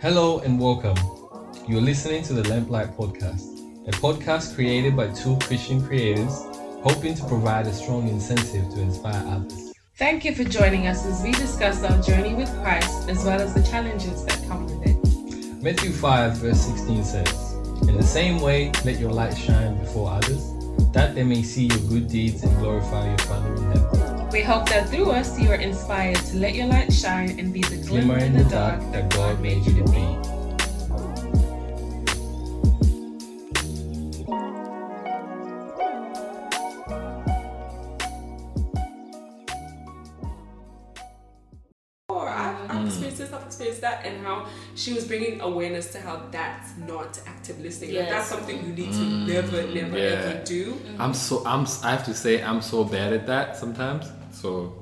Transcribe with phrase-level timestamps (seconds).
[0.00, 0.96] Hello and welcome.
[1.66, 6.46] You're listening to the Lamplight Podcast, a podcast created by two Christian creators
[6.84, 9.72] hoping to provide a strong incentive to inspire others.
[9.96, 13.54] Thank you for joining us as we discuss our journey with Christ as well as
[13.54, 15.62] the challenges that come with it.
[15.64, 17.52] Matthew 5, verse 16 says,
[17.88, 20.52] In the same way, let your light shine before others,
[20.92, 24.07] that they may see your good deeds and glorify your Father in heaven.
[24.38, 27.60] We hope that through us you are inspired to let your light shine and be
[27.60, 29.98] the glimmer in the dark that God made you to be.
[42.08, 42.86] Or I've, I've hmm.
[42.86, 47.20] experienced this, I've experienced that, and how she was bringing awareness to how that's not
[47.26, 47.96] active listening.
[47.96, 49.26] Like, that's something you need to hmm.
[49.26, 50.04] never, never, yeah.
[50.04, 50.74] ever do.
[50.74, 51.02] Mm-hmm.
[51.02, 54.12] I'm so I'm I have to say I'm so bad at that sometimes.
[54.32, 54.74] So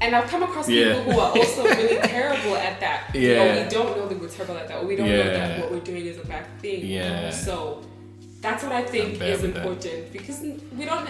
[0.00, 0.94] And I've come across Yeah.
[0.96, 3.10] people who are also really terrible at that.
[3.14, 3.64] You know, Yeah.
[3.64, 5.80] we don't know that we're terrible at that, or we don't know that what we're
[5.80, 6.84] doing is a bad thing.
[6.84, 7.30] Yeah.
[7.30, 7.82] So
[8.40, 9.64] that's what I think is with that.
[9.66, 10.40] important because
[10.78, 11.08] we don't.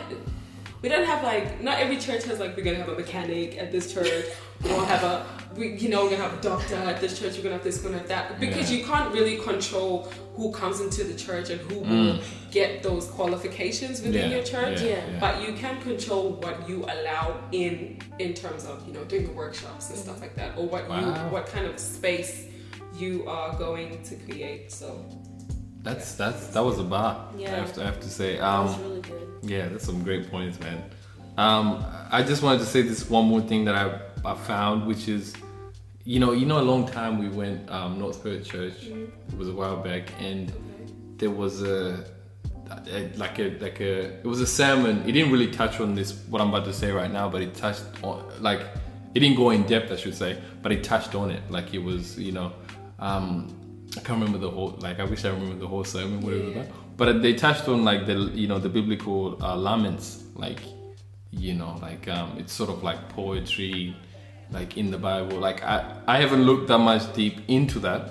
[0.84, 3.72] We don't have like not every church has like we're gonna have a mechanic at
[3.72, 4.26] this church,
[4.62, 5.24] we'll have a
[5.56, 7.78] we you know we're gonna have a doctor at this church, we're gonna have this,
[7.82, 8.76] we're gonna have that because Yeah.
[8.78, 12.18] you can't really control who comes into the church and who will
[12.50, 14.30] get those qualifications within Mm.
[14.30, 14.82] Yeah, your church.
[14.82, 15.18] yeah, yeah.
[15.24, 17.72] But you can control what you allow in
[18.18, 21.06] in terms of you know doing the workshops and stuff like that, or what you
[21.34, 22.32] what kind of space
[23.02, 24.70] you are going to create.
[24.70, 24.86] So
[25.84, 27.28] that's that's that was a bar.
[27.34, 27.56] I Yeah.
[27.60, 28.36] have to I have to say.
[28.38, 29.28] That Um was really good.
[29.42, 30.82] Yeah, that's some great points, man.
[31.36, 35.08] Um, I just wanted to say this one more thing that I, I found, which
[35.08, 35.34] is,
[36.04, 38.78] you know, you know, a long time we went um, North Perth Church.
[38.86, 40.52] It was a while back, and
[41.18, 42.04] there was a,
[42.86, 45.02] a like a like a it was a sermon.
[45.08, 47.54] It didn't really touch on this what I'm about to say right now, but it
[47.54, 48.60] touched on like
[49.14, 51.42] it didn't go in depth, I should say, but it touched on it.
[51.50, 52.52] Like it was, you know,
[53.00, 53.54] um,
[53.96, 54.76] I can't remember the whole.
[54.80, 56.66] Like I wish I remember the whole sermon, what it was about.
[56.96, 60.60] But they touched on like the you know the biblical uh, laments, like
[61.30, 63.96] you know like um, it's sort of like poetry,
[64.50, 65.38] like in the Bible.
[65.38, 68.02] Like I I haven't looked that much deep into that,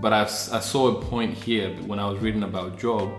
[0.00, 3.10] but I I saw a point here when I was reading about Job.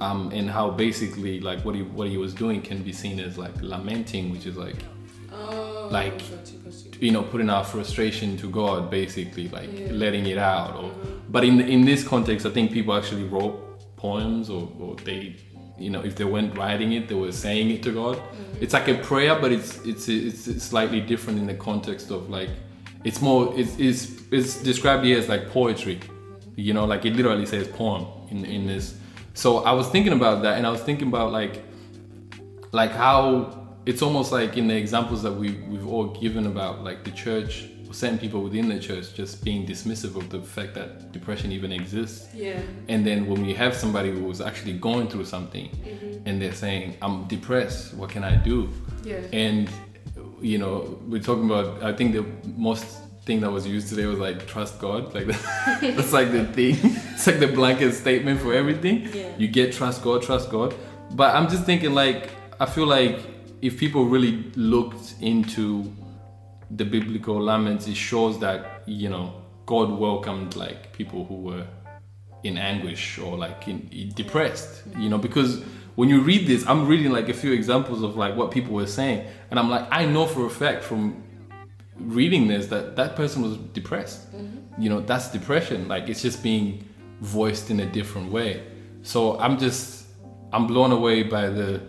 [0.00, 3.38] Um, and how basically like what he what he was doing can be seen as
[3.38, 4.76] like lamenting, which is like
[5.32, 6.22] oh, Like-
[7.00, 10.90] you, know putting our frustration to god basically like letting it out or
[11.28, 13.64] but in in this context i think people actually wrote
[13.96, 15.36] poems or, or they
[15.78, 18.16] you know if they weren't writing it they were saying it to god.
[18.16, 18.62] Mm-hmm.
[18.62, 22.30] It's like a prayer but it's it's it's, it's slightly different in the context of
[22.30, 22.50] like
[23.04, 25.96] it's more it's, it's it's described here as like poetry.
[25.96, 26.60] Mm-hmm.
[26.68, 28.96] You know like it literally says poem in in this.
[29.34, 31.64] So i was thinking about that and i was thinking about like
[32.70, 37.04] like how it's almost like in the examples that we we've all given about like
[37.04, 41.52] the church certain people within the church just being dismissive of the fact that depression
[41.52, 42.28] even exists.
[42.34, 42.60] Yeah.
[42.88, 46.26] and then when we have somebody who's actually going through something mm-hmm.
[46.26, 48.68] and they're saying i'm depressed what can i do?
[49.04, 49.20] Yeah.
[49.32, 49.70] and
[50.40, 52.86] you know we're talking about i think the most
[53.24, 55.14] thing that was used today was like trust god.
[55.14, 55.26] Like
[55.80, 56.76] that's like the thing.
[57.14, 59.08] It's like the blanket statement for everything.
[59.14, 59.30] Yeah.
[59.38, 60.74] you get trust god trust god.
[61.12, 62.30] But i'm just thinking like
[62.60, 63.33] i feel like
[63.64, 65.90] if people really looked into
[66.70, 69.26] the biblical laments it shows that you know
[69.66, 71.66] god welcomed like people who were
[72.42, 75.62] in anguish or like in, in depressed you know because
[75.94, 78.86] when you read this i'm reading like a few examples of like what people were
[78.86, 81.24] saying and i'm like i know for a fact from
[81.98, 84.32] reading this that that person was depressed.
[84.34, 84.82] Mm-hmm.
[84.82, 85.88] You know that's depression.
[85.88, 86.86] Like it's just being
[87.20, 88.62] voiced in a different way.
[89.02, 90.06] So i'm just
[90.52, 91.82] i'm blown away by the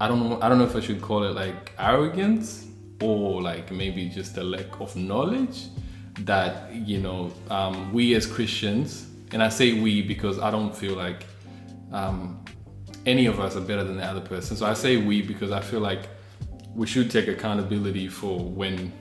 [0.00, 2.66] i don't know i don't know if i should call it like arrogance
[3.02, 5.66] or like maybe just a lack of knowledge
[6.20, 10.94] that you know um, we as christians and i say we because i don't feel
[10.94, 11.26] like
[11.92, 12.44] um,
[13.06, 14.56] any of us are better than the other person.
[14.56, 16.08] So i say we because i feel like
[16.74, 18.92] we should take accountability for when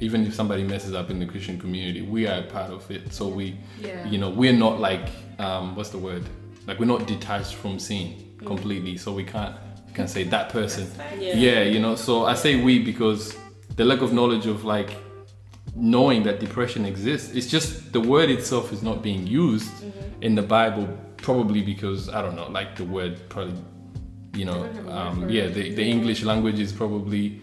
[0.00, 3.12] even if somebody messes up in the christian community we are a part of it.
[3.12, 4.06] So we Yeah.
[4.06, 5.08] you know we're not like
[5.38, 6.24] um, what's the word?
[6.66, 8.96] Like we're not detached from sin completely.
[8.96, 9.54] So we can't
[9.94, 10.86] can say that person
[11.20, 11.34] Yeah.
[11.46, 13.36] yeah you know so i say we because
[13.76, 14.90] the lack of knowledge of like
[15.76, 19.72] knowing that depression exists it's just the word itself is not being used
[20.20, 20.86] in the bible
[21.16, 23.54] probably because i don't know like the word probably
[24.34, 27.40] you know don't have a word um, yeah the, the english language is probably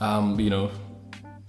[0.00, 0.70] um, you know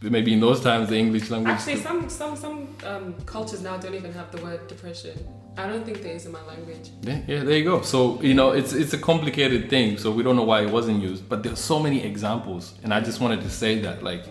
[0.01, 3.95] maybe in those times the english language Actually, some some some um, cultures now don't
[3.95, 5.15] even have the word depression.
[5.57, 6.89] I don't think there is in my language.
[7.01, 7.81] Yeah, yeah, there you go.
[7.81, 9.97] So you know, it's it's a complicated thing.
[9.97, 13.01] So we don't know why it wasn't used, but there's so many examples, and I
[13.01, 14.23] just wanted to say that like,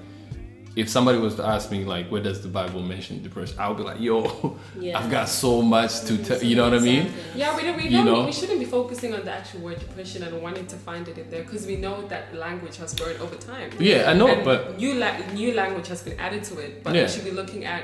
[0.76, 3.76] if somebody was to ask me like where does the bible mention depression i would
[3.76, 4.98] be like yo Yeah.
[4.98, 7.76] i've got so much to tell you know what i mean Yeah, we don't.
[7.76, 8.24] We, don't, know?
[8.24, 11.28] we shouldn't be focusing on the actual word depression and wanting to find it in
[11.28, 13.70] there because we know that language has grown over time.
[13.80, 16.94] yeah i know And but new la- new language has been added to it, but
[16.94, 17.02] Yeah.
[17.02, 17.82] we should be looking at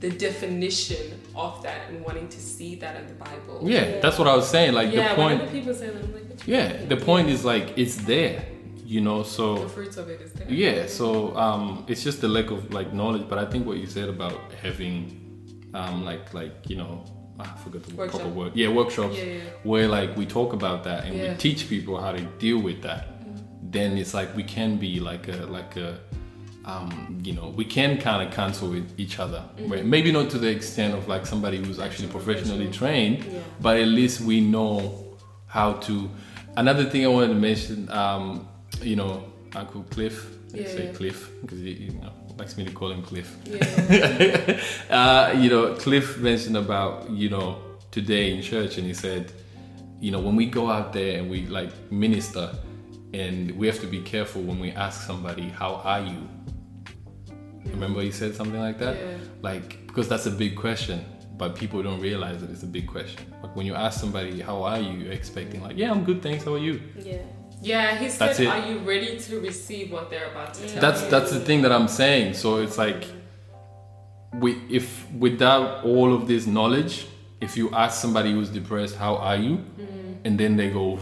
[0.00, 3.60] the definition of that and wanting to see that in the Bible.
[3.62, 5.08] yeah that's what i was saying like yeah.
[5.08, 6.88] the point people say that, like, yeah mean?
[6.88, 8.44] the point is like it's there
[8.86, 10.46] you know so the fruits of it is there.
[10.48, 13.28] Yeah, so um, it's just the lack of like knowledge.
[13.28, 17.04] But I think what you said about having um, like like you know
[17.38, 18.20] I forgot the Workshop.
[18.20, 18.52] proper word.
[18.54, 19.40] Yeah, workshops Yeah, yeah.
[19.64, 23.08] where like we talk about that and we teach people how to deal with that.
[23.62, 25.98] Then it's like we can be like a like a
[26.66, 29.42] um, you know we can kind of cancel with each other.
[29.56, 29.88] Mm-hmm.
[29.88, 33.40] Maybe not to the extent of like somebody who's actually professionally trained, Yeah.
[33.60, 35.16] but at least we know
[35.46, 36.10] how to.
[36.56, 38.48] Another thing I wanted to mention, um,
[38.82, 39.24] you know,
[39.54, 40.32] Uncle Cliff.
[40.52, 40.92] Yeah, say yeah.
[40.92, 43.36] Cliff because he you know, likes me to call him Cliff.
[43.46, 44.60] Yeah.
[44.90, 47.60] uh, you know, Cliff mentioned about you know
[47.90, 49.32] today in church, and he said,
[50.00, 52.50] you know, when we go out there and we like minister,
[53.12, 56.28] and we have to be careful when we ask somebody, "How are you?"
[57.70, 59.16] Remember, he said something like that, Yeah.
[59.42, 61.04] like because that's a big question.
[61.38, 63.20] But people don't realize that it's a big question.
[63.42, 66.44] Like when you ask somebody, "How are you?" You're expecting like, "Yeah, I'm good, thanks.
[66.44, 67.18] How are you?" Yeah.
[67.60, 68.46] yeah, he said, That's it.
[68.48, 71.60] "Are you ready to receive what they're about to tell that's you?" that's the thing
[71.62, 72.34] that I'm saying.
[72.34, 73.04] So it's like
[74.40, 77.06] we if without all of this knowledge,
[77.40, 79.56] if you ask somebody who's depressed, how are you?
[79.56, 80.12] Mm-hmm.
[80.24, 80.98] And then they go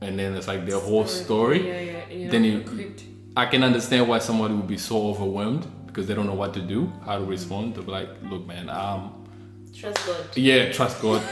[0.00, 1.66] and then it's like their whole story.
[1.66, 2.14] Yeah, yeah.
[2.14, 3.04] You're Then not you- equipped.
[3.36, 6.60] I can understand why somebody would be so overwhelmed because they don't know what to
[6.60, 7.74] do, how to respond.
[7.74, 9.26] Be like, look man, um
[9.74, 10.36] Trust God.
[10.36, 11.22] yeah, trust God.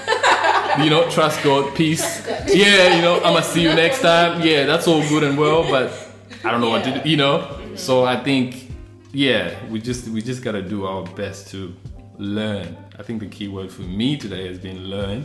[0.82, 2.26] you know, trust God, peace.
[2.48, 4.40] Yeah, you know, I'm gonna see you next time.
[4.40, 5.92] Yeah, that's all good and well, but
[6.42, 7.08] I don't know what to do.
[7.08, 8.70] You know, so I think,
[9.12, 11.74] yeah, we just we just gotta do our best to
[12.16, 12.76] learn.
[12.98, 15.24] I think the key word for me today has been learn.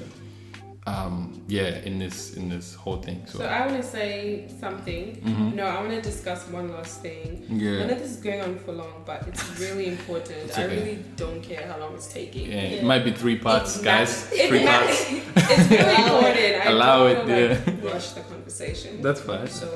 [0.87, 3.23] Um, yeah, in this in this whole thing.
[3.25, 5.19] So, So I want to say something.
[5.25, 5.55] Mhm.
[5.55, 7.43] No, I want to discuss one last thing.
[7.49, 7.81] Yeah.
[7.81, 10.37] I know this is going on for long, but it's really important.
[10.45, 12.51] It's I really don't care how long it's taking.
[12.51, 14.11] yeah, it might be three parts, It's guys.
[14.29, 15.05] not- Three parts.
[15.35, 16.53] it's really important.
[16.67, 17.91] I Allow don't it, wanna, like, yeah.
[17.93, 19.01] rush the conversation.
[19.01, 19.47] That's fine.
[19.47, 19.67] So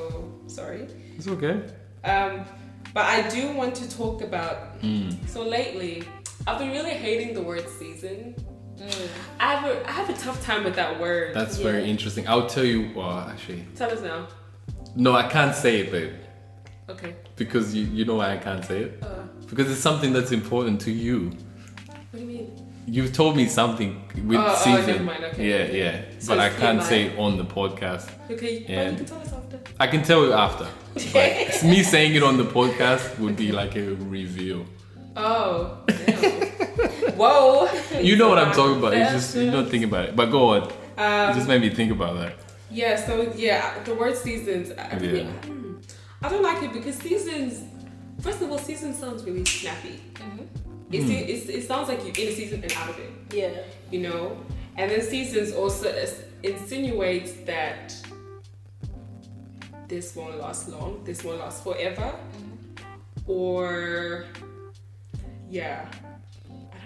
[0.46, 0.86] sorry.
[1.18, 1.56] It's okay.
[2.04, 2.46] Um,
[2.94, 4.80] but I do want to talk about.
[4.84, 5.28] Mm.
[5.28, 6.04] So lately,
[6.46, 8.36] I've been really hating the word season.
[8.80, 9.08] Mm.
[9.40, 11.36] I have a, I have a tough time with that word.
[11.36, 11.64] That's Yeah.
[11.72, 12.28] very interesting.
[12.28, 12.92] I'll tell you.
[12.96, 14.28] Well, actually, Tell us now.
[14.96, 16.14] no, I can't say it, babe.
[16.90, 17.16] Okay.
[17.36, 19.04] Because you, you know why I can't say it?
[19.04, 19.08] Uh,
[19.50, 21.32] Because it's something that's important to you.
[21.88, 22.66] what do you mean?
[22.88, 24.86] You've told me something with Oh, oh, season.
[24.88, 25.48] never mind, okay.
[25.50, 26.02] Yeah, yeah.
[26.20, 28.10] So but I can't say it on the podcast.
[28.32, 28.92] Okay, Yeah.
[28.92, 29.60] but you can tell us after.
[29.80, 30.68] I can tell you after.
[31.14, 34.66] But me saying it on the podcast would be like a reveal.
[35.16, 35.78] Oh.
[37.20, 37.30] Damn.
[37.30, 38.02] Whoa.
[38.02, 38.94] You know what I'm talking about.
[38.94, 39.34] It's Fast.
[39.34, 40.16] just you don't think about it.
[40.16, 40.64] But go on.
[40.98, 42.34] Um, it just made me think about that.
[42.72, 44.72] Yeah, so yeah, the word seasons.
[44.78, 45.32] I, really, Yeah.
[45.46, 45.74] hmm,
[46.22, 47.64] I don't like it because seasons.
[48.22, 50.02] First of all, season sounds really snappy.
[50.92, 51.08] It, Hmm.
[51.08, 53.52] se- it's, it sounds like you're in a season and out of it, Yeah.
[53.92, 54.38] you know.
[54.78, 55.88] And then seasons also
[56.44, 57.94] insinuates that
[59.88, 61.02] this won't last long.
[61.04, 62.14] This won't last forever,
[63.28, 64.26] or
[65.50, 66.09] yeah, I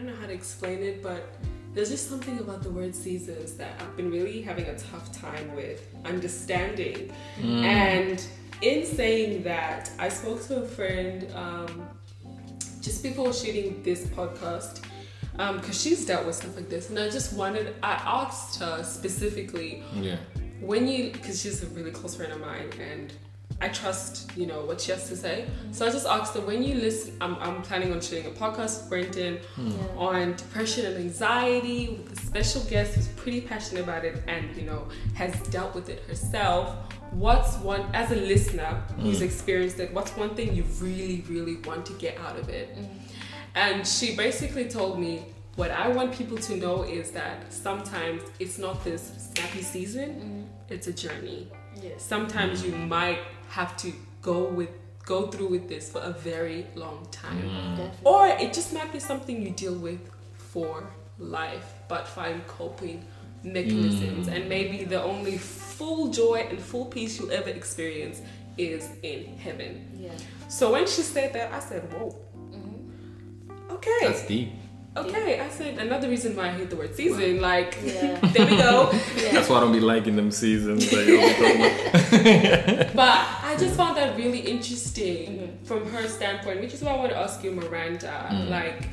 [0.03, 1.35] don't know how to explain it, but
[1.73, 5.55] there's just something about the word seasons that I've been really having a tough time
[5.55, 7.11] with understanding.
[7.41, 8.23] And
[8.61, 11.87] in saying that, I spoke to a friend um,
[12.81, 14.83] just before shooting this podcast
[15.31, 19.83] because she's dealt with stuff like this, and I just wanted, I asked her specifically
[19.95, 20.17] Yeah.
[20.61, 23.11] when you because she's a really close friend of mine and
[23.61, 26.63] I trust you know what she has to say so I just asked her when
[26.63, 29.73] you listen I'm, I'm planning on shooting a podcast with Brenton Yeah.
[29.97, 34.63] on depression and anxiety with a special guest who's pretty passionate about it and you
[34.63, 39.25] know has dealt with it herself what's one as a listener who's hmm.
[39.25, 42.85] experienced it what's one thing you really really want to get out of it hmm.
[43.55, 48.57] and she basically told me what I want people to know is that sometimes it's
[48.57, 51.47] not this snappy season, it's a journey.
[51.81, 52.03] Yes.
[52.03, 53.19] Sometimes you might
[53.53, 54.69] have to go with
[55.05, 57.41] go through with this for a very long time.
[57.41, 57.77] Mm.
[57.77, 58.05] Definitely.
[58.05, 59.99] Or it just might be something you deal with
[60.37, 63.05] for life, but find coping
[63.43, 64.27] mechanisms.
[64.27, 64.33] Mm.
[64.33, 68.21] And maybe the only full joy and full peace you'll ever experience
[68.57, 69.71] is in heaven.
[69.99, 70.11] Yeah.
[70.47, 72.15] So when she said that, I said, Whoa.
[72.35, 73.73] Mm-hmm.
[73.73, 73.99] Okay.
[74.01, 74.49] That's deep.
[74.95, 77.41] Okay, I said another reason why I hate the word season.
[77.41, 78.19] Like, Yeah.
[78.33, 78.91] there we go.
[79.17, 79.31] Yeah.
[79.33, 82.93] That's why I don't be liking them seasons that you're talking about.
[83.03, 85.65] But I just found that really interesting Mm-hmm.
[85.65, 88.27] from her standpoint, which is why I want to ask you, Miranda.
[88.31, 88.49] Mm.
[88.49, 88.89] Like,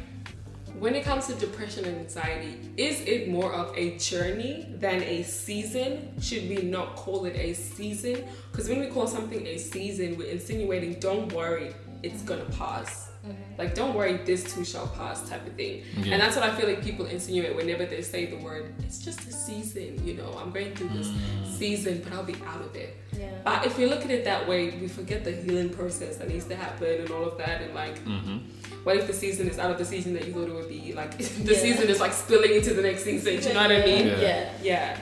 [0.79, 5.23] when it comes to depression and anxiety, is it more of a journey than a
[5.23, 6.13] season?
[6.21, 8.25] Should we not call it a season?
[8.51, 13.10] Because when we call something a season, we're insinuating, don't worry, it's gonna pass.
[13.59, 15.83] Like, don't worry, this too shall pass, type of thing.
[15.99, 16.13] Yeah.
[16.15, 19.21] And that's what I feel like people insinuate whenever they say the word, it's just
[19.29, 21.59] a season, you know, I'm going through this Mm.
[21.59, 22.97] season, but I'll be out of it.
[23.19, 23.29] Yeah.
[23.45, 26.47] But if we look at it that way, we forget the healing process that needs
[26.47, 27.61] to happen and all of that.
[27.61, 28.39] And like, Mm-hmm.
[28.85, 30.95] what if the season is out of the season that you thought it would be?
[30.95, 31.59] Like, the Yeah.
[31.61, 33.39] season is like spilling into the next season.
[33.41, 34.07] Do you know what I mean?
[34.07, 34.21] Yeah.
[34.23, 34.51] yeah.
[34.63, 34.99] Yeah.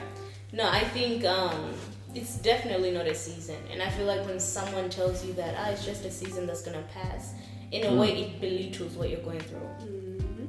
[0.51, 1.73] No, I think um,
[2.15, 5.69] it's definitely not a season, and I feel like when someone tells you that ah,
[5.69, 7.33] it's just a season that's gonna pass,
[7.71, 7.97] in a Mm.
[7.99, 9.67] way it belittles what you're going through.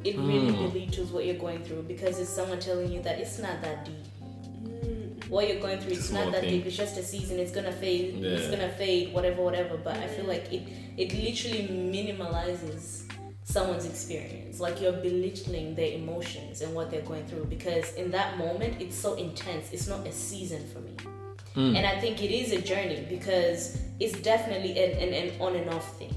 [0.05, 0.73] It really Mm.
[0.73, 3.95] belittles what you're going through because it's someone telling you that it's not that deep.
[5.29, 6.51] What you're going through, it's Small not that thing.
[6.59, 6.67] deep.
[6.67, 7.39] It's just a season.
[7.39, 8.25] It's gonna fade.
[8.25, 9.13] It's gonna fade.
[9.13, 9.77] Whatever, whatever.
[9.77, 10.63] But I feel like it
[10.97, 13.03] it literally minimalizes
[13.45, 14.59] someone's experience.
[14.61, 18.97] Like you're belittling their emotions and what they're going through because in that moment it's
[18.97, 19.69] so intense.
[19.73, 20.93] It's not a season for me.
[21.57, 21.77] Mm.
[21.77, 25.69] And I think it is a journey because it's definitely an, an, an on and
[25.71, 26.15] off thing.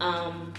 [0.00, 0.52] Um,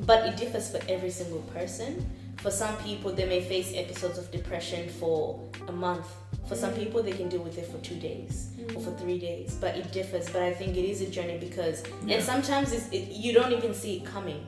[0.00, 2.04] but it differs for every single person.
[2.38, 6.06] For some people, they may face episodes of depression for a month.
[6.46, 6.78] For some mm.
[6.78, 9.00] people, they can deal with it for two days or for mm.
[9.00, 9.56] three days.
[9.60, 10.28] But it differs.
[10.28, 12.16] But I think it is a journey because, Yeah.
[12.16, 14.46] and sometimes it's, it, you don't even see it coming.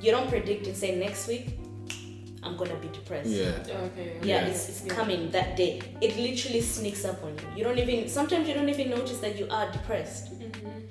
[0.00, 1.58] You don't predict and say next week,
[2.44, 3.30] I'm gonna be depressed.
[3.30, 3.52] Yeah.
[3.86, 4.18] Okay.
[4.22, 4.46] Yeah, Yeah.
[4.46, 4.94] it's, it's Yeah.
[4.94, 5.80] coming that day.
[6.00, 7.56] It literally sneaks up on you.
[7.56, 10.38] You don't even sometimes you don't even notice that you are depressed.
[10.38, 10.43] Mm.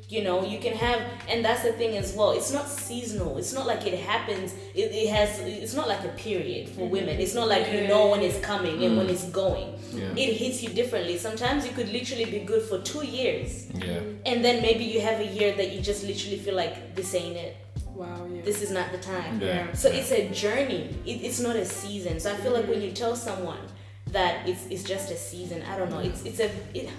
[0.09, 2.31] You know, you can have and that's the thing as well.
[2.31, 3.37] It's not seasonal.
[3.37, 4.53] It's not like it happens.
[4.75, 6.91] It, it has it's not like a period for mm-hmm.
[6.91, 7.19] women.
[7.19, 9.11] It's not like you know when it's coming and when mm.
[9.11, 9.79] it's going.
[9.91, 10.13] Yeah.
[10.15, 11.17] It hits you differently.
[11.17, 14.01] Sometimes you could literally be good for two years Yeah.
[14.25, 17.37] and then maybe you have a year that you just literally feel like this ain't
[17.37, 17.57] it.
[17.93, 18.27] Wow.
[18.31, 18.41] Yeah.
[18.41, 19.39] This is not the time.
[19.39, 19.71] Yeah.
[19.73, 20.89] So it's a journey.
[21.05, 22.19] It, it's not a season.
[22.19, 23.59] So I feel like when you tell someone
[24.07, 25.99] that it's, it's just a season, I don't know.
[25.99, 26.89] It's it's a it,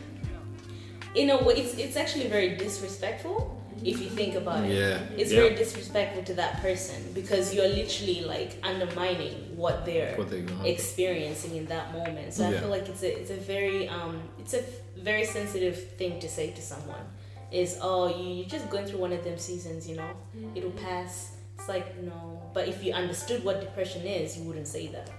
[1.15, 4.71] in a way it's it's actually very disrespectful if you think about it.
[4.71, 5.01] Yeah.
[5.21, 5.41] It's Yeah.
[5.43, 10.65] very disrespectful to that person because you're literally like undermining what they're What they going
[10.67, 12.33] experiencing in that moment.
[12.35, 15.77] So I feel like it's a it's a very um it's a f- very sensitive
[15.99, 17.05] thing to say to someone.
[17.53, 20.13] Is oh you you're just going through one of them seasons, you know?
[20.57, 21.13] It'll pass.
[21.59, 22.43] It's like no.
[22.55, 25.11] But if you understood what depression is, you wouldn't say that.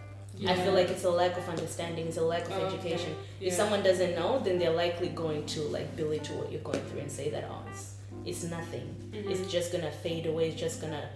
[0.48, 2.76] I feel like it's a lack of understanding, it's a lack of Oh, okay.
[2.76, 3.16] education.
[3.40, 3.48] Yeah.
[3.50, 7.02] If someone doesn't know, then they're likely going to like belittle what you're going through
[7.02, 7.94] and say that oh it's
[8.26, 8.88] it's nothing.
[9.12, 9.32] Mm-hmm.
[9.32, 10.50] It's just gonna fade away.
[10.50, 11.08] It's just gonna.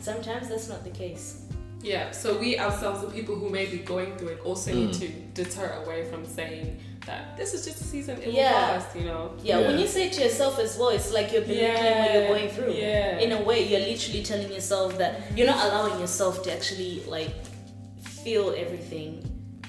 [0.00, 1.42] Sometimes that's not the case.
[1.82, 5.08] Yeah, so we ourselves, the people who may be going through it, also need to
[5.34, 8.52] deter away from saying that this is just a season, it Yeah.
[8.52, 9.32] will pass, you know?
[9.42, 9.66] Yeah, yeah.
[9.66, 12.48] when you say it to yourself as well, it's like you're belittling what you're going
[12.50, 12.72] through.
[12.74, 13.18] Yeah.
[13.18, 17.34] In a way, you're literally telling yourself that you're not allowing yourself to actually like
[18.22, 19.22] feel everything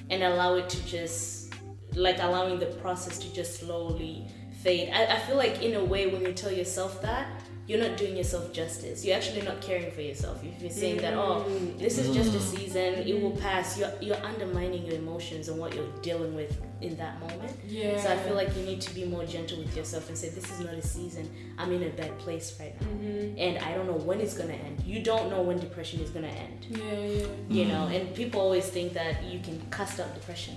[0.10, 1.54] and allow it to just
[1.96, 4.28] like allowing the process to just slowly
[4.62, 4.90] fade.
[4.94, 7.28] I, I feel like in a way when you tell yourself that,
[7.66, 9.06] you're not doing yourself justice.
[9.06, 10.44] You're actually not caring for yourself.
[10.44, 11.80] If you're saying that, oh, mm.
[11.80, 12.58] this is just a mm.
[12.58, 16.98] season, it will pass, you're you're undermining your emotions and what you're dealing with in
[16.98, 17.58] that moment.
[17.66, 17.98] Yeah.
[18.02, 20.52] So I feel like you need to be more gentle with yourself and say, This
[20.52, 21.30] is not a season.
[21.58, 22.88] I'm in a bad place right now.
[22.88, 23.40] Mm-hmm.
[23.40, 24.84] And I don't know when it's gonna end.
[24.86, 26.68] You don't know when depression is gonna end.
[26.70, 27.28] Yeah, yeah.
[27.48, 27.96] You know, mm.
[27.96, 30.56] and people always think that you can cast out depression.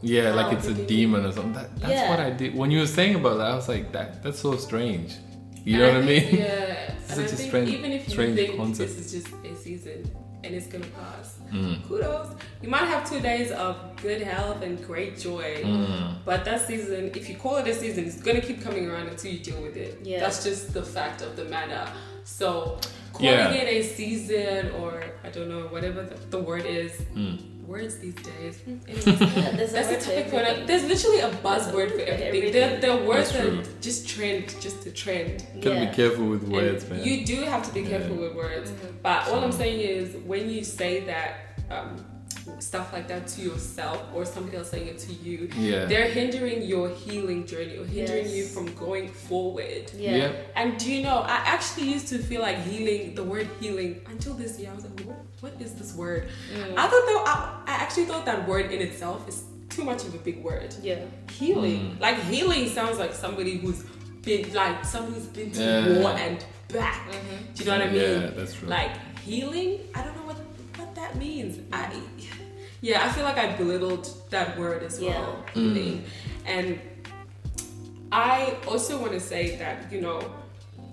[0.00, 1.52] Yeah, like it's a demon or something.
[1.52, 2.10] That, that's Yeah.
[2.10, 2.56] what I did.
[2.56, 5.14] When you were saying about that, I was like, that that's so strange.
[5.64, 6.36] You know And what I mean?
[6.36, 6.92] Yeah.
[6.98, 8.96] It's and such a think strange- even if you strange think concept.
[8.96, 10.10] this is just a season
[10.44, 11.82] and it's gonna pass, Mm.
[11.88, 12.36] kudos.
[12.62, 16.16] You might have two days of good health and great joy, Mm.
[16.26, 19.30] but that season, if you call it a season, it's gonna keep coming around until
[19.32, 19.98] you deal with it.
[20.02, 20.20] Yeah.
[20.20, 21.84] That's just the fact of the matter.
[22.24, 22.78] So
[23.14, 23.52] calling Yeah.
[23.52, 26.92] it a season or I don't know whatever the, the word is.
[27.14, 27.38] Mm.
[27.66, 28.60] Words these days.
[28.66, 30.66] Anyways, Yeah, there's a That's the topic for everything.
[30.66, 32.52] There's literally a buzzword for everything.
[32.52, 35.46] There, there are words that just trend, just to trend.
[35.60, 35.90] Gotta Yeah.
[35.90, 37.02] be careful with And words, man.
[37.04, 38.72] You do have to be careful with words.
[39.02, 41.36] But all I'm saying is when you say that
[41.70, 42.04] um,
[42.58, 45.86] stuff like that to yourself or somebody else saying it to you, Yeah.
[45.86, 48.34] they're hindering your healing journey or hindering Yes.
[48.34, 49.90] you from going forward.
[49.96, 50.16] Yeah.
[50.16, 50.32] Yeah.
[50.56, 54.34] And do you know, I actually used to feel like healing, the word healing, until
[54.34, 54.70] this year.
[54.70, 56.28] I was like, what, what is this word?
[56.54, 56.72] Mm.
[56.76, 60.14] I thought that, I, I actually thought that word in itself is too much of
[60.14, 60.74] a big word.
[60.82, 61.00] Yeah.
[61.30, 61.96] Healing.
[62.00, 63.84] Like healing sounds like somebody who's
[64.22, 65.98] been like someone who's been to Yeah.
[66.00, 67.10] war and back.
[67.54, 68.00] Do you know what I mean?
[68.00, 68.68] Yeah, that's true.
[68.68, 70.43] Like healing, I don't know what what
[71.04, 71.58] that means.
[71.72, 71.90] I
[72.80, 75.32] yeah, I feel like I belittled that word as well.
[75.36, 75.46] Mm.
[75.46, 75.52] Yeah.
[75.62, 76.04] Healing.
[76.46, 76.80] And
[78.12, 80.20] I also want to say that, you know,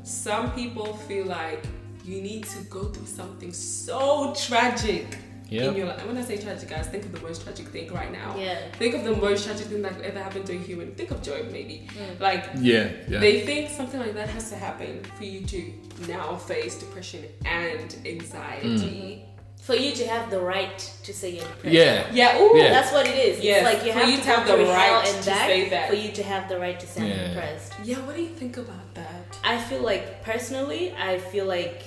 [0.03, 1.63] some people feel like
[2.05, 5.05] you need to go through something so tragic
[5.49, 5.67] Yeah.
[5.67, 5.99] in your life.
[5.99, 8.29] And when I say tragic, guys, think of the most tragic thing right now.
[8.37, 8.57] Yeah.
[8.79, 10.95] Think of the most tragic thing that could ever happened to a human.
[10.95, 11.89] Think of Job, maybe.
[11.99, 12.19] Mm.
[12.21, 13.19] Like, Yeah, yeah.
[13.19, 15.59] they think something like that has to happen for you to
[16.07, 19.03] now face depression and anxiety.
[19.25, 19.30] Mm.
[19.71, 21.73] For you to have the right to say you're depressed.
[21.73, 22.11] yeah.
[22.11, 22.57] Yeah, ooh.
[22.57, 22.71] Yeah.
[22.75, 23.39] That's what it is.
[23.39, 25.69] Yes, It's like you for have you to, to have the right and to say
[25.69, 25.89] that.
[25.89, 27.13] for you to have the right to say Yeah.
[27.13, 27.73] I'm depressed.
[27.89, 29.25] Yeah, what do you think about that?
[29.45, 31.83] I feel like personally, I feel like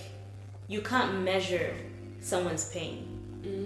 [0.67, 1.75] you can't measure
[2.21, 2.97] someone's pain.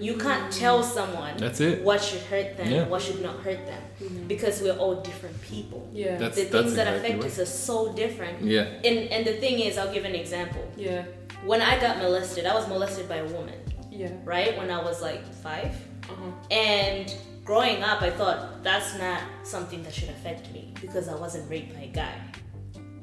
[0.01, 0.59] You can't mm.
[0.59, 1.85] tell someone That's it.
[1.85, 2.89] what should hurt them Yeah.
[2.89, 4.27] what should not hurt them mm-hmm.
[4.27, 5.89] because we're all different people.
[5.93, 6.17] Yeah.
[6.17, 7.33] That's the that's things that exactly affect right.
[7.33, 8.43] us are so different.
[8.43, 8.65] Yeah.
[8.89, 10.65] And and the thing is, I'll give an example.
[10.77, 11.05] yeah.
[11.45, 13.55] When I got molested, I was molested by a woman,
[13.99, 14.13] Yeah.
[14.25, 14.57] right?
[14.59, 15.73] When I was like five.
[16.09, 16.31] Uh-huh.
[16.51, 17.07] And
[17.45, 21.75] growing up, I thought that's not something that should affect me because I wasn't raped
[21.75, 22.15] by a guy.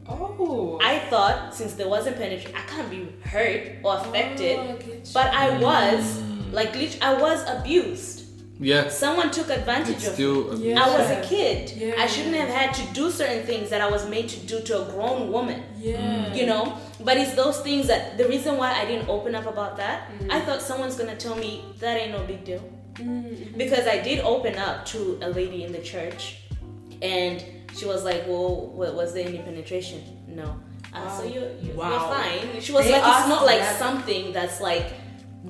[0.08, 0.80] Oh.
[0.82, 4.58] I thought since there wasn't penetration, I can't be hurt or affected.
[4.58, 5.02] Oh, I.
[5.14, 6.22] But I was,
[6.52, 8.22] like, lit- I was abused.
[8.60, 8.88] Yeah.
[8.88, 10.16] Someone took advantage It's of me.
[10.16, 10.82] still a- Yeah.
[10.84, 11.72] I was a kid.
[11.76, 11.96] Yeah.
[11.98, 14.74] I shouldn't have had to do certain things that I was made to do to
[14.84, 15.62] a grown woman.
[15.78, 16.34] yeah.
[16.34, 16.78] You know?
[17.04, 20.32] But it's those things that the reason why I didn't open up about that, mm-hmm.
[20.32, 22.64] I thought someone's gonna tell me that ain't no big deal.
[22.94, 23.58] Mm-hmm.
[23.58, 26.38] Because I did open up to a lady in the church
[27.02, 27.44] and
[27.76, 30.02] she was like, Well, wa- was there any penetration?
[30.28, 30.58] No.
[30.94, 31.90] Uh, So you're, you're, Wow.
[31.90, 32.62] you're fine.
[32.62, 33.78] She was They like, It's not like that.
[33.78, 34.86] something that's like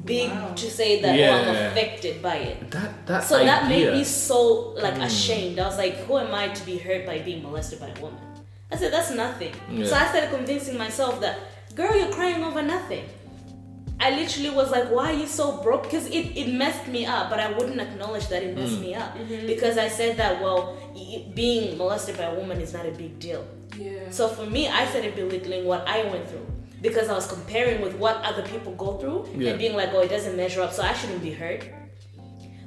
[0.04, 0.54] big Wow.
[0.56, 2.72] to say that oh, I'm affected by it.
[2.72, 5.06] That that So that made me so like mm.
[5.06, 5.60] ashamed.
[5.60, 8.20] I was like, who am I to be hurt by being molested by a woman?
[8.72, 9.54] I said, that's nothing.
[9.70, 9.86] Yeah.
[9.86, 11.40] So I started convincing myself that,
[11.76, 13.06] girl, you're crying over nothing.
[14.00, 15.84] I literally was like, why are you so broke?
[15.84, 18.82] Because it, it messed me up, but I wouldn't acknowledge that it messed mm.
[18.82, 19.16] me up.
[19.16, 19.48] Mm-hmm.
[19.48, 20.78] Because I said that, well,
[21.34, 23.48] being molested by a woman is not a big deal.
[23.78, 24.10] Yeah.
[24.10, 26.46] So for me, I started belittling what I went through
[26.82, 29.52] because I was comparing with what other people go through Yeah.
[29.52, 31.66] and being like, oh, it doesn't measure up, so I shouldn't be hurt.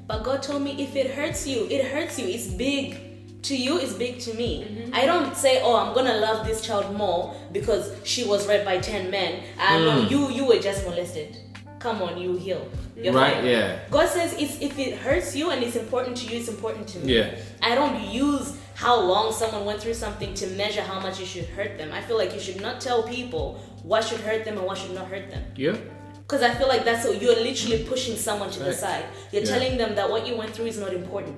[0.06, 2.26] But God told me if it hurts you, it hurts you.
[2.26, 3.07] It's big
[3.42, 4.64] to you, is big to me.
[4.64, 4.94] Mm-hmm.
[4.94, 8.78] I don't say, oh, I'm gonna love this child more because she was raped by
[8.78, 9.42] 10 men.
[9.58, 10.10] Ah, I know mm.
[10.10, 11.36] you, you were just molested.
[11.78, 12.68] Come on, you heal.
[12.96, 13.46] You're Right, fine.
[13.46, 13.78] yeah.
[13.90, 16.98] God says it's, if it hurts you and it's important to you, it's important to
[16.98, 17.16] me.
[17.16, 17.36] Yeah.
[17.62, 21.44] I don't use how long someone went through something to measure how much you should
[21.46, 21.92] hurt them.
[21.92, 24.94] I feel like you should not tell people what should hurt them and what should
[24.94, 25.44] not hurt them.
[25.54, 25.76] Yeah.
[26.22, 29.04] Because I feel like that's what you're literally pushing someone to the side.
[29.32, 29.50] You're Yeah.
[29.58, 31.36] telling them that what you went through is not important.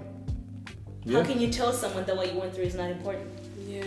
[1.09, 3.31] How can you tell someone that what you went through is not important?
[3.67, 3.85] Yeah.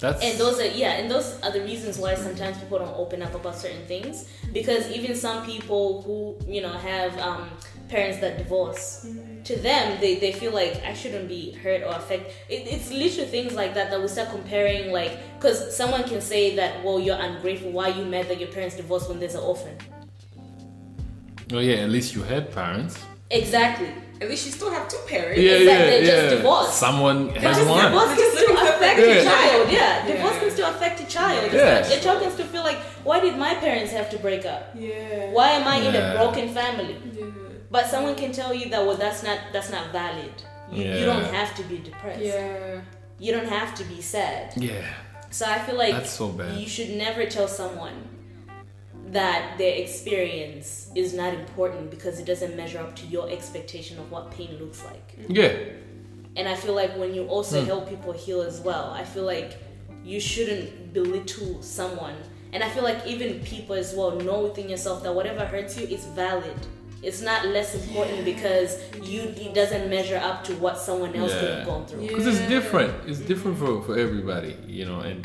[0.00, 3.20] That's And those are yeah, and those are the reasons why sometimes people don't open
[3.20, 7.50] up about certain things because even some people who you know have um,
[7.88, 9.08] parents that divorce,
[9.42, 12.32] to them they, they feel like I shouldn't be hurt or affected.
[12.48, 16.54] It, it's literally things like that that we start comparing like because someone can say
[16.54, 19.76] that well you're ungrateful why you mad that your parents divorced when there's an orphan.
[21.52, 22.96] oh yeah, at least you had parents.
[23.30, 23.88] Exactly.
[24.20, 25.38] At least you still have two parents.
[25.40, 26.30] Yeah, yeah, they're just yeah.
[26.30, 26.74] divorced.
[26.74, 27.84] Someone has Because one.
[27.84, 29.18] divorce can Just still living affect separately.
[29.18, 29.68] a child.
[29.70, 30.12] Yeah, Yeah.
[30.16, 31.44] divorce can still affect a child.
[31.44, 31.80] It's Yeah.
[31.80, 34.70] like- Your child can still feel like, why did my parents have to break up?
[34.74, 35.30] Yeah.
[35.30, 36.96] Why am I in a broken family?
[37.16, 37.26] Yeah.
[37.70, 40.32] But someone can tell you that well, that's not that's not valid.
[40.72, 42.20] You, you don't have to be depressed.
[42.20, 42.80] Yeah.
[43.20, 44.52] You don't have to be sad.
[44.56, 44.82] Yeah.
[45.30, 46.56] So I feel like That's so bad.
[46.58, 47.96] you should never tell someone
[49.12, 54.10] that their experience is not important because it doesn't measure up to your expectation of
[54.10, 55.16] what pain looks like.
[55.28, 55.56] Yeah.
[56.36, 57.66] And I feel like when you also hmm.
[57.66, 59.58] help people heal as well, I feel like
[60.04, 62.14] you shouldn't belittle someone.
[62.52, 65.86] And I feel like even people as well know within yourself that whatever hurts you
[65.86, 66.56] is valid.
[67.02, 71.50] It's not less important because you it doesn't measure up to what someone else could
[71.50, 72.08] have gone through.
[72.08, 73.28] because it's different it's mm-hmm.
[73.28, 75.24] different for, for everybody you know and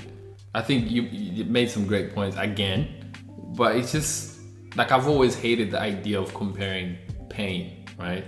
[0.53, 3.02] i think you, you made some great points again
[3.55, 4.39] but it's just
[4.75, 6.97] like i've always hated the idea of comparing
[7.29, 8.25] pain right?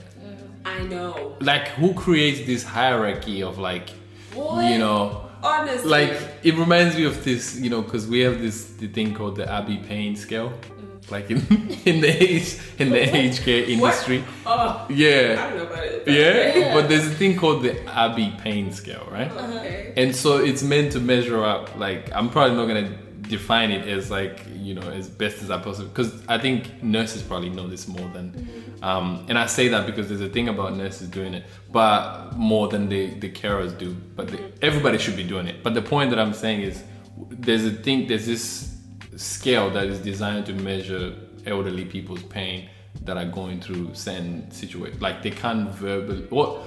[0.66, 1.36] I know.
[1.42, 3.90] like who creates this hierarchy of like
[4.34, 4.70] Boy.
[4.70, 5.22] you know?
[5.44, 5.90] Honestly.
[5.90, 9.36] like it reminds me of this you know because we have this the thing called
[9.36, 10.50] the Abbey Pain scale.
[10.52, 11.12] Mm.
[11.12, 11.38] Like in,
[11.86, 14.24] in the age in the aged care industry.
[14.46, 16.08] Oh, I yeah don't know about it.
[16.08, 16.74] yeah?
[16.74, 19.32] but there's a thing called the Abbey Pain scale right?
[19.32, 19.94] Okay.
[19.98, 22.98] and so it's meant to measure up like i'm probably not gonna
[23.28, 27.22] define it as like you know as best as i possibly because i think nurses
[27.22, 30.76] probably know this more than um, and i say that because there's a thing about
[30.76, 35.24] nurses doing it but more than the the carers do but the, everybody should be
[35.24, 36.84] doing it but the point that i'm saying is
[37.30, 38.78] there's a thing there's this
[39.16, 42.70] scale that is designed to measure elderly people's pain
[43.02, 46.62] that are going through certain situations like they can't verbally what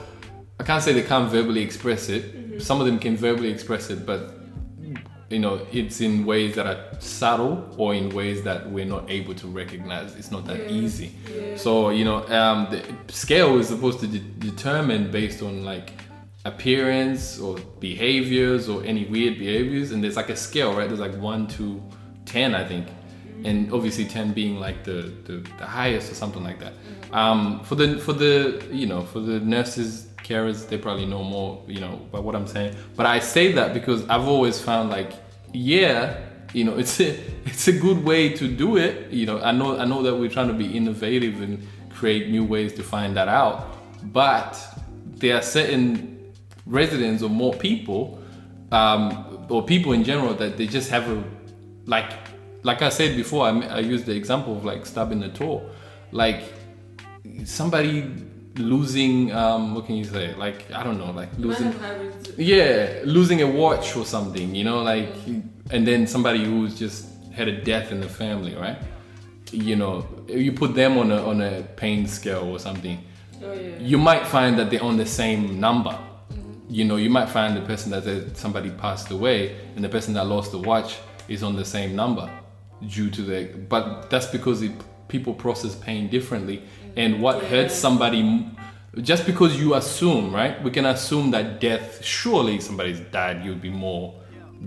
[0.61, 2.35] I can't say they can't verbally express it.
[2.35, 2.59] Mm-hmm.
[2.59, 4.38] Some of them can verbally express it, but
[5.30, 9.34] you know, it's in ways that are subtle or in ways that we're not able
[9.34, 10.16] to recognize.
[10.16, 11.12] It's not that easy.
[11.56, 15.92] So you know, um, the scale is supposed to de- determine based on like
[16.44, 20.88] appearance or behaviors or any weird behaviors, and there's like a scale, right?
[20.88, 21.82] There's like one to
[22.24, 22.86] ten, I think,
[23.44, 26.72] and obviously ten being like the the, the highest or something like that.
[27.12, 31.62] Um, for the for the you know for the nurses carers they probably know more
[31.66, 32.74] you know about what i'm saying.
[32.96, 35.12] But i say that because i've always found like
[35.52, 36.18] yeah
[36.52, 39.10] you know it's a it's a good way to do it.
[39.10, 42.44] You know i know i know that we're trying to be innovative and create new
[42.44, 43.56] ways to find that out.
[44.04, 44.56] But
[45.16, 46.32] there are certain
[46.66, 48.22] residents or more people
[48.70, 51.24] um, or people in general that they just have a
[51.86, 52.12] like
[52.62, 55.68] like i said before i, I used the example of like stubbing a toe
[56.12, 56.52] like
[57.44, 58.12] somebody
[58.59, 60.35] losing um what can you say?
[60.35, 61.73] Like i don't know like losing
[62.37, 65.14] yeah losing a watch or something you know like
[65.71, 68.79] and then somebody who's just had a death in the family right?
[69.53, 72.99] You know you put them on a on a pain scale or something.
[73.42, 73.79] Oh yeah.
[73.79, 75.97] you might find that they're on the same number.
[76.68, 80.27] You know you might find the person that somebody passed away and the person that
[80.27, 82.29] lost the watch is on the same number
[82.87, 84.73] due to the but that's because it,
[85.09, 86.62] people process pain differently
[86.98, 88.20] and what hurts somebody
[89.11, 93.70] just because you assume right we can assume that death surely somebody's died you'd be
[93.70, 94.14] more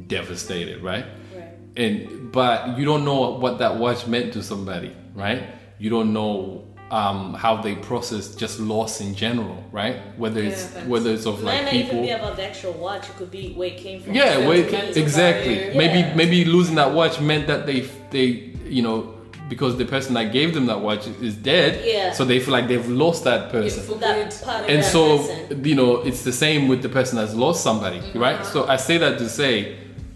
[0.08, 1.54] devastated right Right.
[1.76, 5.44] and but you don't know what that watch meant to somebody right
[5.80, 10.67] you don't know um, how they process just loss in general right whether it's Yeah,
[10.67, 13.10] that's- whether it's of It like might not even people be about the actual watch.
[13.10, 14.13] It could be where it came from.
[14.13, 16.15] yeah wait, Sentimental exactly maybe Yeah.
[16.15, 18.26] maybe losing that watch meant that they they
[18.67, 19.15] you know
[19.52, 22.14] because the person that gave them that watch is dead Yeah.
[22.18, 25.66] so they feel like they've lost that person that part of and that so person.
[25.70, 28.20] you know it's the same with the person that's lost somebody Mm-hmm.
[28.28, 29.52] right so i say that to say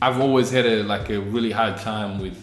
[0.06, 2.36] i've always had a like a really hard time with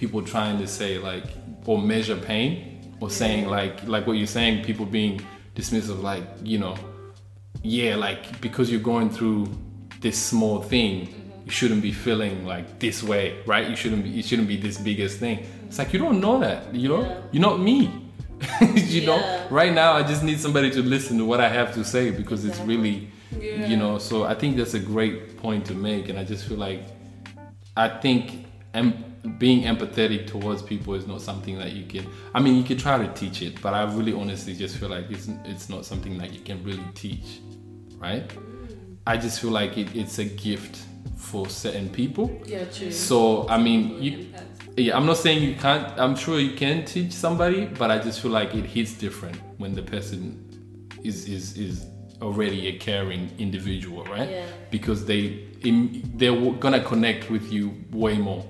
[0.00, 1.24] people trying to say like
[1.68, 2.52] or measure pain
[3.00, 5.14] or saying like like what you're saying people being
[5.58, 6.74] dismissive like you know
[7.62, 9.40] yeah like because you're going through
[10.04, 10.94] this small thing
[11.44, 13.68] you shouldn't be feeling like this way right?
[13.68, 15.46] You shouldn't be it shouldn't be this biggest thing.
[15.66, 17.02] It's like you don't know that you know?
[17.02, 17.20] Yeah.
[17.32, 18.00] you're not me
[18.74, 19.46] you know?
[19.50, 22.44] Right now i just need somebody to listen to what i have to say because
[22.44, 23.08] it's really
[23.40, 23.66] Yeah.
[23.66, 26.58] you know so i think that's a great point to make and i just feel
[26.58, 26.82] like
[27.76, 29.02] i think em-
[29.38, 32.96] being empathetic towards people is not something that you can i mean you can try
[32.98, 36.32] to teach it but i really honestly just feel like it's, it's not something that
[36.32, 37.40] you can really teach
[37.98, 38.28] right?
[38.28, 38.96] Mm.
[39.06, 40.74] I just feel like it, it's a gift
[41.16, 42.90] for certain people Yeah, true.
[42.90, 44.26] so i mean you
[44.76, 45.86] yeah, I'm not saying you can't.
[46.00, 49.72] I'm sure you can teach somebody, but I just feel like it hits different when
[49.72, 50.20] the person
[51.04, 51.86] is is is
[52.20, 54.28] already a caring individual, right?
[54.28, 54.46] Yeah.
[54.72, 55.46] Because they
[56.16, 58.44] they're gonna connect with you way more.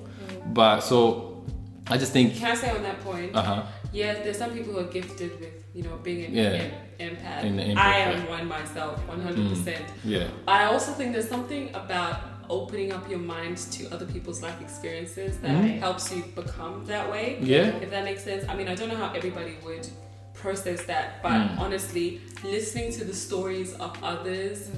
[0.55, 1.45] But so
[1.89, 3.37] I just think, Can I say on that point?
[3.37, 6.71] uh huh, Yes, there's some people who are gifted with, you know, being an Yeah.
[7.01, 7.43] em- empath.
[7.45, 9.77] Empath, I am one myself, 100%.
[10.05, 14.61] yeah, I also think there's something about opening up your mind to other people's life
[14.61, 15.79] experiences that Mhm.
[15.79, 17.39] helps you become that way.
[17.41, 17.77] Yeah.
[17.85, 18.45] If that makes sense.
[18.49, 19.87] I mean, I don't know how everybody would
[20.35, 21.59] process that, but Mm.
[21.59, 24.69] honestly, listening to the stories of others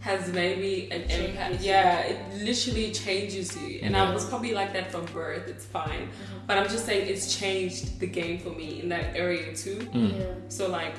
[0.00, 1.64] has made me an Changes empath.
[1.64, 3.80] Yeah, it literally changes you.
[3.82, 4.04] And Yeah.
[4.10, 5.48] I was probably like that from birth.
[5.48, 6.10] It's fine.
[6.46, 9.78] But I'm just saying it's changed the game for me in that area too.
[9.92, 10.18] Mm.
[10.18, 10.24] Yeah.
[10.48, 10.94] So like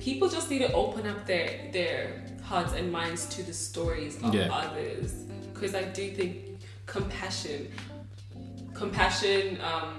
[0.00, 4.34] people just need to open up their their hearts and minds to the stories of
[4.34, 4.48] Yeah.
[4.62, 5.12] others.
[5.52, 6.36] Because I do think
[6.86, 7.60] compassion
[8.74, 9.90] compassion um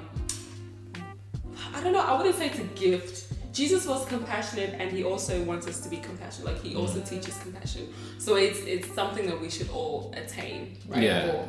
[1.76, 3.16] I don't know I wouldn't say it's a gift.
[3.54, 6.46] Jesus was compassionate and he also wants us to be compassionate.
[6.54, 7.84] Like he also teaches compassion.
[8.18, 11.04] So it's it's something that we should all attain right?
[11.04, 11.32] Yeah.
[11.32, 11.48] or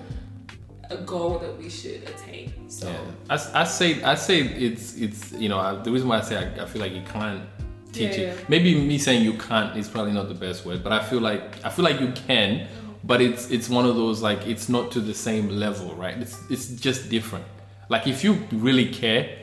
[0.90, 2.88] a goal that we should attain so.
[2.90, 3.34] Yeah.
[3.34, 6.36] I, I say I say it's it's you know I, the reason why I say
[6.36, 7.42] I, I feel like you can't
[7.92, 8.38] teach Yeah, it.
[8.38, 8.44] yeah.
[8.48, 11.64] Maybe me saying you can't is probably not the best word, but I feel like
[11.64, 12.66] I feel like you can,
[13.04, 16.16] but it's it's one of those like it's not to the same level, right?
[16.18, 17.44] It's it's just different.
[17.88, 19.36] Like if you really care,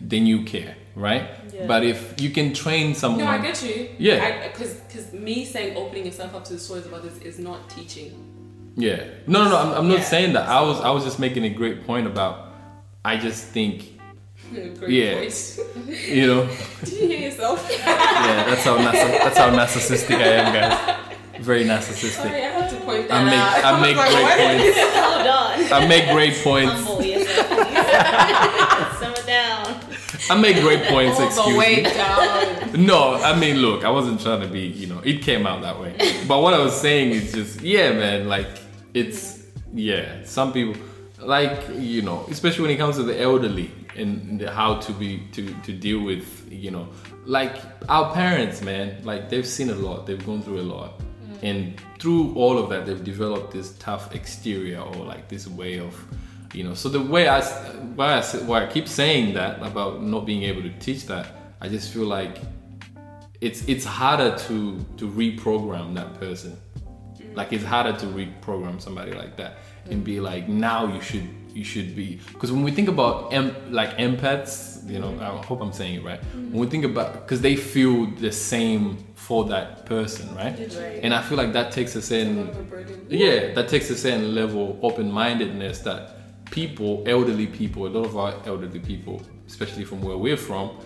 [0.00, 1.24] then you care, right?
[1.52, 1.66] Yeah.
[1.66, 3.88] But if you can train someone, No, I get you.
[3.98, 4.48] Yeah.
[4.48, 8.12] Because because me saying opening yourself up to the stories of others is not teaching.
[8.76, 10.04] yeah, no, no, no, I'm, I'm not Yeah.
[10.04, 10.48] saying that.
[10.48, 12.34] I was I was just making a great point about.
[13.04, 13.97] I just think
[14.52, 15.14] Great Yeah.
[15.16, 15.60] voice.
[16.08, 16.48] you know,
[16.84, 17.68] Did you hear yourself?
[17.70, 20.96] yeah, that's how narciss- that's how narcissistic I am, guys.
[21.40, 22.22] Very narcissistic.
[22.22, 23.64] Sorry, I had to point that I make out.
[23.64, 24.78] I was make like, great points.
[24.96, 25.82] Hold on.
[25.82, 26.72] I make great points.
[26.72, 27.48] Humble yourself.
[27.48, 29.24] please.
[29.26, 29.80] Down.
[30.30, 31.18] I make great points.
[31.20, 31.82] All excuse the way me.
[31.82, 32.86] down.
[32.86, 35.78] No, I mean, look, I wasn't trying to be, you know, it came out that
[35.78, 35.94] way.
[36.26, 38.46] But what I was saying is just, yeah, man, like,
[38.94, 39.42] it's,
[39.74, 40.80] yeah, some people,
[41.20, 45.22] like, you know, especially when it comes to the elderly and the- how to be,
[45.32, 46.88] to, to deal with, you know,
[47.24, 47.56] like
[47.88, 50.98] our parents, man, like, they've seen a lot, they've gone through a lot.
[50.98, 51.42] Mm.
[51.42, 55.94] And through all of that, they've developed this tough exterior or like this way of,
[56.54, 56.74] you know.
[56.74, 57.42] So the way I,
[57.96, 61.26] why I, why I keep saying that about not being able to teach that,
[61.60, 62.38] I just feel like
[63.40, 66.56] it's it's harder to to reprogram that person.
[67.16, 67.36] Mm.
[67.36, 69.58] Like it's harder to reprogram somebody like that
[69.90, 71.28] and be like, now you should
[71.58, 75.60] you should be because when we think about em, like empaths, you know, I hope
[75.60, 76.20] I'm saying it right.
[76.34, 78.82] When we think about because they feel the same
[79.14, 80.56] for that person, right?
[80.58, 81.00] Right.
[81.02, 82.38] And I feel like that takes a certain
[83.08, 88.16] yeah, that takes a certain level of open-mindedness that people, elderly people, a lot of
[88.16, 90.78] our elderly people, especially from where we're from,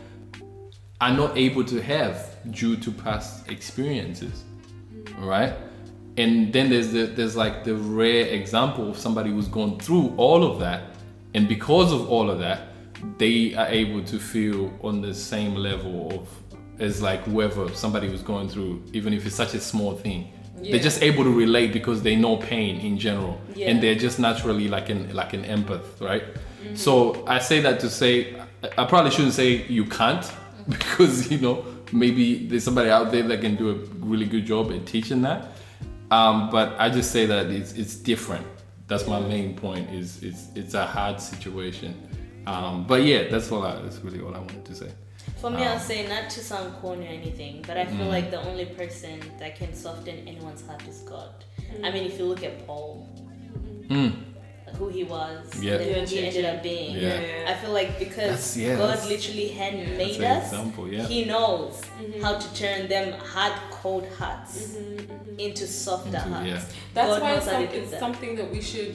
[1.01, 4.45] are not able to have due to past experiences,
[5.19, 5.55] right?
[6.17, 10.45] And then there's the, there's like the rare example of somebody who's gone through all
[10.45, 10.83] of that,
[11.35, 12.69] and because of all of that,
[13.19, 16.29] they are able to feel on the same level of
[16.81, 20.31] as like whoever somebody was going through, even if it's such a small thing.
[20.61, 20.73] Yeah.
[20.73, 23.71] They're just able to relate because they know pain in general, Yeah.
[23.71, 26.23] and they're just naturally like an like an empath, right?
[26.23, 26.75] Mm-hmm.
[26.77, 30.31] So I say that to say I- I probably shouldn't say you can't
[30.69, 33.75] because you know maybe there's somebody out there that can do a
[34.07, 35.49] really good job at teaching that.
[36.13, 38.47] Um, but I just say that it's it's different.
[38.89, 39.89] That's my main point.
[40.01, 41.93] Is it's it's a hard situation.
[42.47, 43.63] Um, but yeah, that's all.
[43.65, 44.91] I, that's really all I wanted to say.
[45.41, 47.97] For me, Um, I'll say not to sound corny or anything, but I Mm.
[47.97, 51.33] feel like the only person that can soften anyone's heart is God.
[51.87, 53.09] I mean, if you look at Paul,
[53.89, 54.13] Mm.
[54.83, 55.75] Who he was, Yeah.
[55.75, 56.97] and Yeah, who he ended up being.
[56.97, 57.51] Yeah.
[57.51, 60.89] I feel like because yeah, God literally handmade That's an us, example.
[60.89, 61.07] Yeah.
[61.07, 62.23] He knows mm-hmm.
[62.23, 65.39] how to turn them hard, cold hearts mm-hmm, mm-hmm.
[65.47, 66.49] into softer Into- hearts.
[66.49, 66.63] yeah.
[66.95, 68.01] That's God why it's, some, it's that.
[68.01, 68.95] something that we should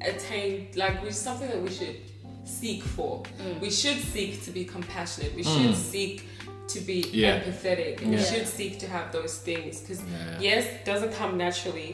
[0.00, 1.96] attain, like we something that we should
[2.44, 3.22] seek for.
[3.22, 3.60] Mm.
[3.60, 5.34] We should seek to be compassionate.
[5.34, 5.54] We mm.
[5.54, 6.24] should seek
[6.68, 7.40] to be Yeah.
[7.40, 8.00] empathetic.
[8.00, 8.30] And we Yeah.
[8.30, 10.40] should seek to have those things because Yeah.
[10.48, 11.90] yes, it doesn't come naturally.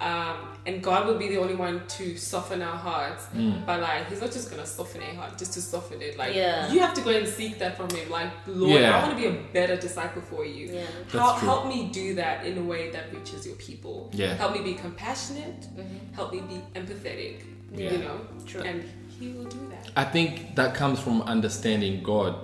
[0.00, 0.30] Yeah.
[0.30, 3.26] Um, and God will be the only one to soften our hearts.
[3.34, 3.64] Mm.
[3.66, 6.16] But like, He's not just gonna soften a heart just to soften it.
[6.18, 6.70] Like, Yeah.
[6.72, 8.10] you have to go and seek that from Him.
[8.10, 8.96] Like, Lord, Yeah.
[8.98, 10.66] I want to be a better disciple for you.
[10.66, 10.84] Yeah.
[11.12, 11.48] How, That's true.
[11.48, 14.10] help me do that in a way that reaches your people.
[14.12, 14.34] Yeah.
[14.34, 15.66] Help me be compassionate.
[16.12, 17.42] Help me be empathetic.
[17.74, 17.92] Yeah.
[17.92, 18.62] You know, True.
[18.62, 18.84] and
[19.18, 19.90] He will do that.
[19.96, 22.34] I think that comes from understanding God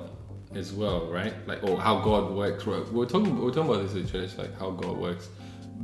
[0.54, 1.34] as well, right?
[1.48, 2.66] Like, or how God works.
[2.66, 2.86] Right?
[2.92, 5.28] We're talking, we're talking about this in church, like how God works,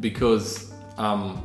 [0.00, 1.42] because um,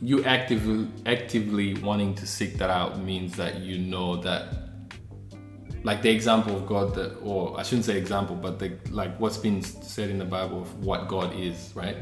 [0.00, 4.54] you actively, actively wanting to seek that out means that you know that,
[5.84, 9.38] like the example of God that, or I shouldn't say example, but the like what's
[9.38, 11.96] been said in the Bible of what God is, right?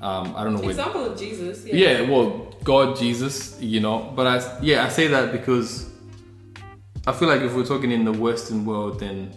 [0.00, 0.60] Um, I don't know.
[0.60, 1.64] where- Example of Jesus.
[1.64, 5.90] yeah well god jesus you know but i yeah i say that because
[7.08, 9.32] i feel like if we're talking in the western world then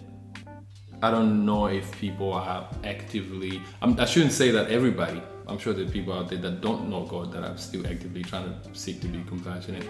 [1.02, 5.72] i don't know if people are actively I'm, i shouldn't say that everybody i'm sure
[5.72, 8.74] there are people out there that don't know god that are still actively trying to
[8.74, 9.86] seek to be compassionate.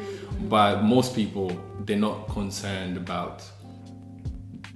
[0.49, 1.51] But most people
[1.85, 3.43] they're not concerned about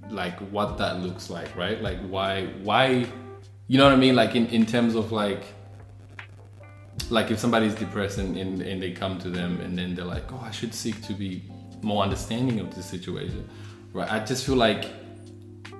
[0.09, 1.81] like what that looks like right?
[1.81, 3.07] Like why why
[3.69, 4.16] you know what i mean?
[4.16, 5.45] Like in, in terms of like
[7.09, 10.33] like if somebody's depressed and, and, and they come to them and then they're like
[10.33, 11.43] oh i should seek to be
[11.83, 13.49] more understanding of the situation
[13.93, 14.11] right?
[14.12, 14.87] I just feel like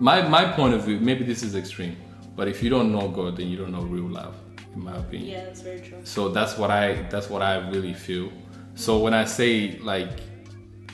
[0.01, 1.97] my my point of view maybe this is extreme
[2.37, 4.35] but if you don't know god then you don't know real love
[4.75, 5.31] in my opinion.
[5.31, 5.99] Yeah, that's very true.
[6.05, 8.31] so that's what i that's what i really feel.
[8.75, 10.11] So when i say like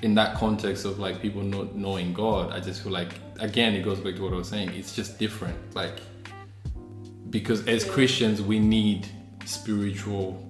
[0.03, 3.83] in that context of like people not knowing god i just feel like again it
[3.83, 6.01] goes back to what i was saying it's just different like
[7.31, 9.09] because as christians we need
[9.45, 10.43] spiritual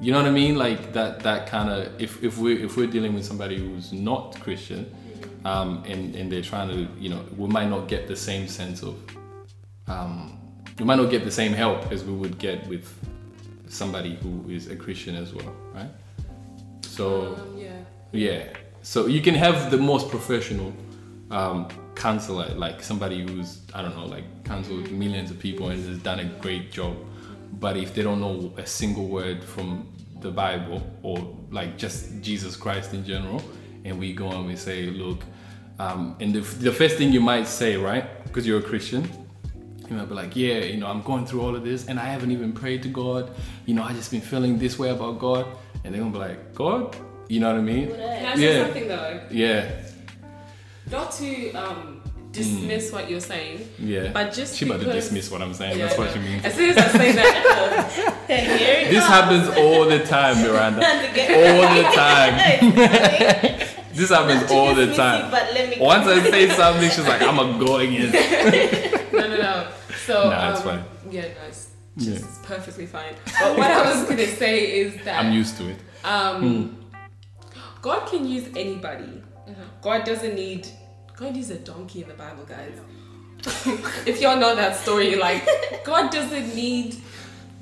[0.00, 0.56] you know what i mean?
[0.56, 4.38] Like that that kind of if, if we if we're dealing with somebody who's not
[4.40, 4.90] christian
[5.44, 8.82] um and and they're trying to you know we might not get the same sense
[8.82, 8.96] of
[9.88, 10.39] um
[10.80, 12.86] we might not get the same help as we would get with
[13.68, 15.92] somebody who is a christian as well right
[16.96, 17.68] so Um, yeah.
[18.12, 18.42] yeah.
[18.82, 20.72] So you can have the most professional
[21.30, 25.98] um, counselor, like somebody who's I don't know, like counseled millions of people and has
[25.98, 26.94] done a great job.
[27.64, 29.68] But if they don't know a single word from
[30.20, 31.16] the Bible or
[31.50, 33.40] like just Jesus Christ in general,
[33.84, 35.20] and we go and we say, look,
[35.78, 39.02] um, and the, the first thing you might say, right, because you're a Christian,
[39.90, 42.04] you might be like, yeah, you know, I'm going through all of this and I
[42.06, 43.30] haven't even prayed to God.
[43.66, 45.46] You know, I just been feeling this way about God.
[45.84, 46.96] And they're gonna be like, God?
[47.28, 47.88] You know what I mean?
[47.88, 48.64] Can I say Yeah.
[48.64, 49.20] something though?
[49.30, 49.70] Yeah.
[50.90, 54.10] Not to um, dismiss what you're saying, Yeah.
[54.12, 55.78] but just she about to dismiss what I'm saying.
[55.78, 56.24] Yeah, That's what she know.
[56.26, 56.44] means.
[56.44, 60.86] As soon as I say that, it This happens all the time, Miranda.
[60.86, 63.66] all the time.
[63.92, 65.30] This happens all the time.
[65.32, 68.12] But let me Once I say something, she's like, I'm gonna go again.
[69.12, 69.68] no, no, no.
[70.10, 70.84] So, Nah, it's um, fine.
[71.10, 72.12] Yeah, no, it's, Yeah.
[72.14, 73.14] just, it's perfectly fine.
[73.40, 75.78] But what I was gonna say is that I'm used to it.
[76.04, 76.76] Um,
[77.82, 79.22] God can use anybody.
[79.82, 80.66] God doesn't need.
[81.16, 82.76] God used a donkey in the Bible, guys.
[84.06, 85.46] if y'all know that story, like
[85.84, 86.96] God doesn't need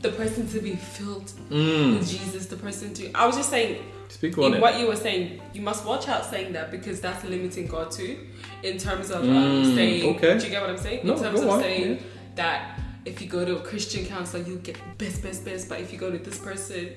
[0.01, 2.47] the person to be filled with Jesus.
[2.47, 3.13] The person to.
[3.13, 3.83] I was just saying.
[4.09, 4.61] Speak on In it.
[4.63, 8.17] what you were saying, you must watch out saying that because that's limiting God too,
[8.63, 10.17] in terms of um, Mm, saying.
[10.17, 10.39] okay.
[10.39, 11.01] Do you get what I'm saying?
[11.07, 12.01] No, in terms go of on, saying yeah.
[12.39, 15.69] That if you go to a Christian counselor, you get the best, best, best.
[15.69, 16.91] But if you go to this person,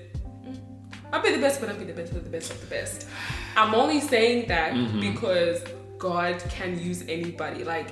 [1.12, 3.08] I'll be the best, but I'll be the best of the best of the best.
[3.58, 5.00] I'm only saying that Mm-hmm.
[5.02, 5.62] because
[6.00, 7.64] God can use anybody.
[7.64, 7.90] Like,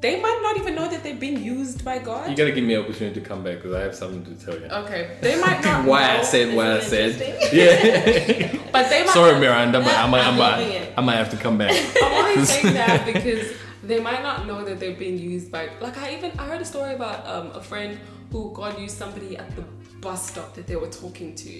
[0.00, 2.30] they might not even know that they've been used by God.
[2.30, 4.58] You gotta give me an opportunity to come back because I have something to tell
[4.58, 4.66] you.
[4.66, 5.84] Okay, they might not.
[5.86, 7.12] Why I said what I said.
[7.52, 8.56] Yeah.
[8.72, 9.12] but they might.
[9.12, 10.92] Sorry, Miranda, but I might, I I'm might.
[10.96, 11.72] I might have to come back.
[12.02, 15.70] I'm only saying that because they might not know that they're being used by.
[15.80, 17.98] Like I even I heard a story about um, a friend
[18.30, 19.62] who God used somebody at the
[20.00, 21.50] bus stop that they were talking to,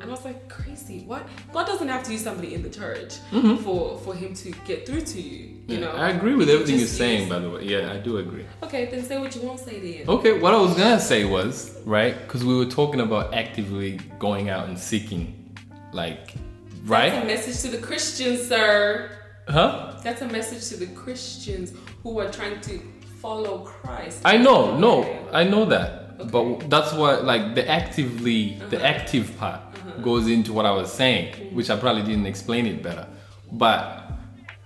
[0.00, 1.04] and I was like, crazy.
[1.04, 1.26] What?
[1.52, 3.16] God doesn't have to use somebody in the church
[3.62, 5.56] for for him to get through to you.
[5.66, 5.88] You know.
[5.88, 6.00] Mm-hmm.
[6.00, 7.64] I agree with everything you're saying, by the way.
[7.64, 8.46] Yeah, I do agree.
[8.62, 10.08] Okay, then say what you won't say then.
[10.08, 14.48] Okay, what I was gonna say was right because we were talking about actively going
[14.48, 15.56] out and seeking,
[15.92, 17.26] like, That's a right?
[17.26, 19.10] message to the Christians, sir.
[19.48, 19.98] Huh?
[20.02, 22.80] That's a message to the Christians who are trying to
[23.20, 24.22] follow Christ.
[24.24, 26.30] I know, no, I know that, Okay.
[26.30, 28.86] but that's what like the actively, the uh-huh.
[28.86, 30.02] active part uh-huh.
[30.02, 31.56] goes into what I was saying, mm-hmm.
[31.56, 33.06] which I probably didn't explain it better.
[33.52, 34.12] But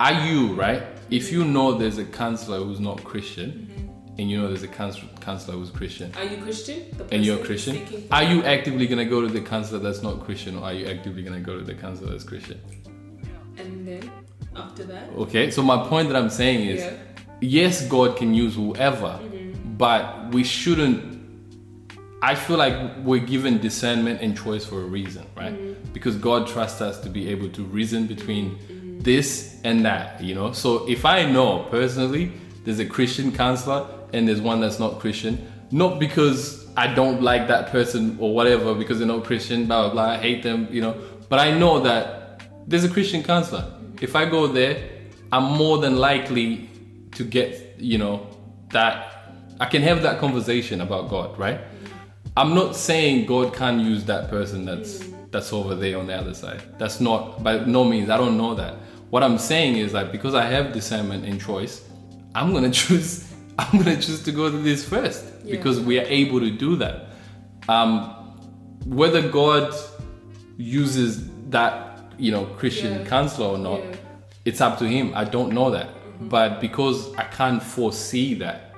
[0.00, 0.82] are you right?
[1.10, 1.52] If you mm-hmm.
[1.52, 4.18] know there's a counselor who's not Christian, mm-hmm.
[4.18, 6.84] and you know there's a counsel- counselor who's Christian, Are you Christian?
[7.12, 7.76] And you're Christian,
[8.10, 11.22] are you actively gonna go to the counselor that's not Christian, or are you actively
[11.22, 12.60] gonna go to the counselor that's Christian?
[13.58, 14.10] And then
[14.56, 16.96] after that, Okay, so my point that I'm saying is, yeah.
[17.40, 19.76] yes, God can use whoever, mm-hmm.
[19.76, 21.16] but we shouldn't.
[22.22, 25.52] I feel like we're given discernment and choice for a reason, right?
[25.52, 25.92] Mm-hmm.
[25.92, 29.00] Because God trusts us to be able to reason between mm-hmm.
[29.00, 30.52] this and that, you know?
[30.52, 32.32] So if I know personally
[32.64, 37.48] there's a Christian counselor and there's one that's not Christian, not because I don't like
[37.48, 40.80] that person or whatever, because they're not Christian, blah, blah, blah, I hate them, you
[40.80, 40.96] know,
[41.28, 43.72] but I know that there's a Christian counselor.
[44.00, 44.90] If I go there,
[45.32, 46.68] I'm more than likely
[47.12, 48.26] to get, you know,
[48.70, 51.60] that I can have that conversation about God, right?
[52.36, 56.34] I'm not saying God can't use that person that's that's over there on the other
[56.34, 56.62] side.
[56.78, 58.10] That's not by no means.
[58.10, 58.74] I don't know that.
[59.10, 61.82] What I'm saying is like because I have discernment and choice,
[62.34, 63.32] I'm gonna choose.
[63.58, 65.52] I'm gonna choose to go to this first Yeah.
[65.56, 67.06] because we are able to do that.
[67.68, 68.10] Um,
[68.84, 69.74] whether God
[70.58, 73.04] uses that you know Christian Yeah.
[73.06, 73.96] counselor or not, Yeah.
[74.44, 75.12] it's up to him.
[75.14, 75.88] I don't know that.
[76.20, 78.72] But because I can't foresee that,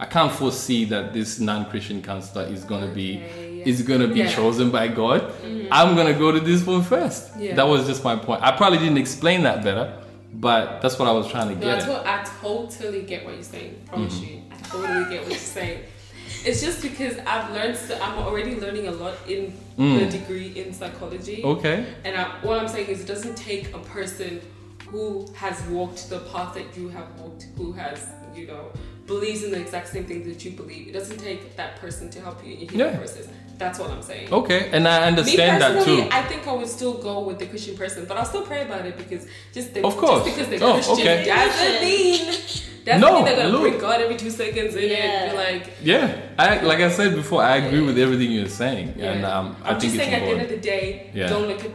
[0.00, 3.64] I can't foresee that this non-Christian counselor is gonna be Okay, yeah.
[3.66, 5.32] is gonna be chosen by God.
[5.70, 7.38] I'm gonna go to this one first.
[7.38, 8.42] That was just my point.
[8.42, 9.92] I probably didn't explain that better,
[10.34, 13.44] but that's what I was trying to No, get to- I totally get what you're
[13.44, 13.76] saying.
[13.86, 14.24] Promise Mm-hmm.
[14.34, 15.78] you, I totally get what you're saying.
[16.44, 17.76] It's just because I've learned.
[17.76, 20.00] So I'm already learning a lot in Mm.
[20.00, 21.42] the degree in psychology.
[21.42, 21.86] Okay.
[22.04, 24.40] And I, what I'm saying is, it doesn't take a person
[24.88, 28.70] who has walked the path that you have walked, who has, you know,
[29.06, 30.88] believes in the exact same thing that you believe.
[30.88, 32.96] It doesn't take that person to help you in your Yeah.
[32.98, 33.28] process.
[33.58, 34.32] That's what I'm saying.
[34.32, 36.08] Okay, and I Me understand that personally, too.
[36.10, 38.84] I think I would still go with the Christian person, but I'll still pray about
[38.86, 40.24] it because just they, Of course.
[40.24, 41.24] just because they're Oh, Christian okay.
[41.26, 42.34] doesn't mean
[42.84, 43.60] doesn't No, they're gonna look.
[43.62, 44.90] bring God every two seconds in it.
[44.90, 45.30] Yeah.
[45.30, 49.12] Be like, Yeah, I like I said before, I agree with everything you're saying, yeah.
[49.12, 51.28] and um, I I'm think just it's saying at the end of the day, Yeah.
[51.28, 51.70] don't look at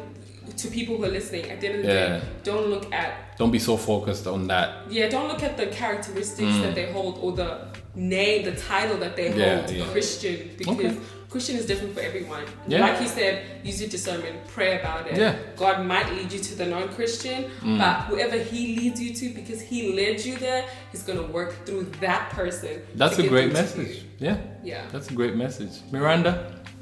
[0.57, 1.49] to people who are listening.
[1.51, 2.07] At the end of the Yeah.
[2.17, 4.69] day, don't look at Don't be so focused on that.
[4.89, 7.59] yeah, don't look at the characteristics that they hold or the
[7.95, 9.37] name, the title that they Mm.
[9.37, 9.85] Yeah, hold, yeah.
[9.93, 10.95] Christian, because Okay.
[11.37, 12.43] Christian is different for everyone.
[12.67, 12.81] Yeah.
[12.81, 15.17] Like he said, use your discernment, pray about it.
[15.17, 15.35] Yeah.
[15.55, 17.77] God might lead you to the non-Christian, Mm.
[17.77, 21.83] but whoever He leads you to, because He led you there, He's gonna work through
[22.01, 22.81] that person.
[22.95, 24.03] That's a great message.
[24.17, 24.37] Yeah.
[24.63, 24.81] Yeah.
[24.91, 26.33] that's a great message, Miranda.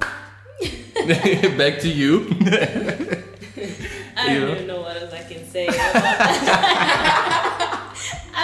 [1.60, 2.12] Back to you.
[4.18, 4.54] I You don't know?
[4.54, 5.66] even know what else I can say.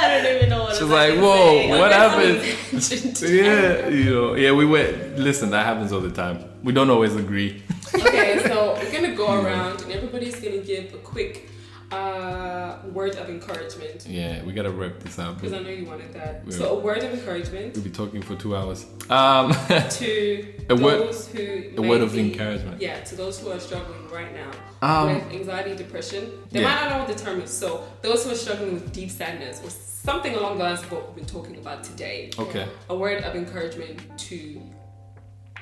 [0.05, 0.21] About that.
[0.21, 3.23] I don't even know what She's else like, I "Whoa, what happened?" happened?
[3.23, 5.19] yeah, you know, yeah, we went.
[5.19, 6.45] Listen, that happens all the time.
[6.63, 7.63] We don't always agree.
[7.95, 11.49] okay, so we're gonna go around and everybody's gonna give a quick
[11.93, 14.07] Uh, word of encouragement.
[14.09, 15.37] Yeah, we gotta wrap this up.
[15.37, 16.43] Because I know you wanted that.
[16.47, 16.57] Yeah.
[16.57, 18.87] So a word of encouragement We'll be talking for two hours.
[19.11, 22.81] Um, to A word- those who a word of be- encouragement.
[22.81, 26.31] Yeah, to those who are struggling right now Um, with anxiety, depression.
[26.51, 26.69] They yeah.
[26.69, 27.51] might not know what the term is.
[27.51, 31.07] So those who are struggling with deep sadness or something along the lines of what
[31.09, 32.31] we've been talking about today.
[32.39, 32.67] okay.
[32.89, 34.63] A word of encouragement to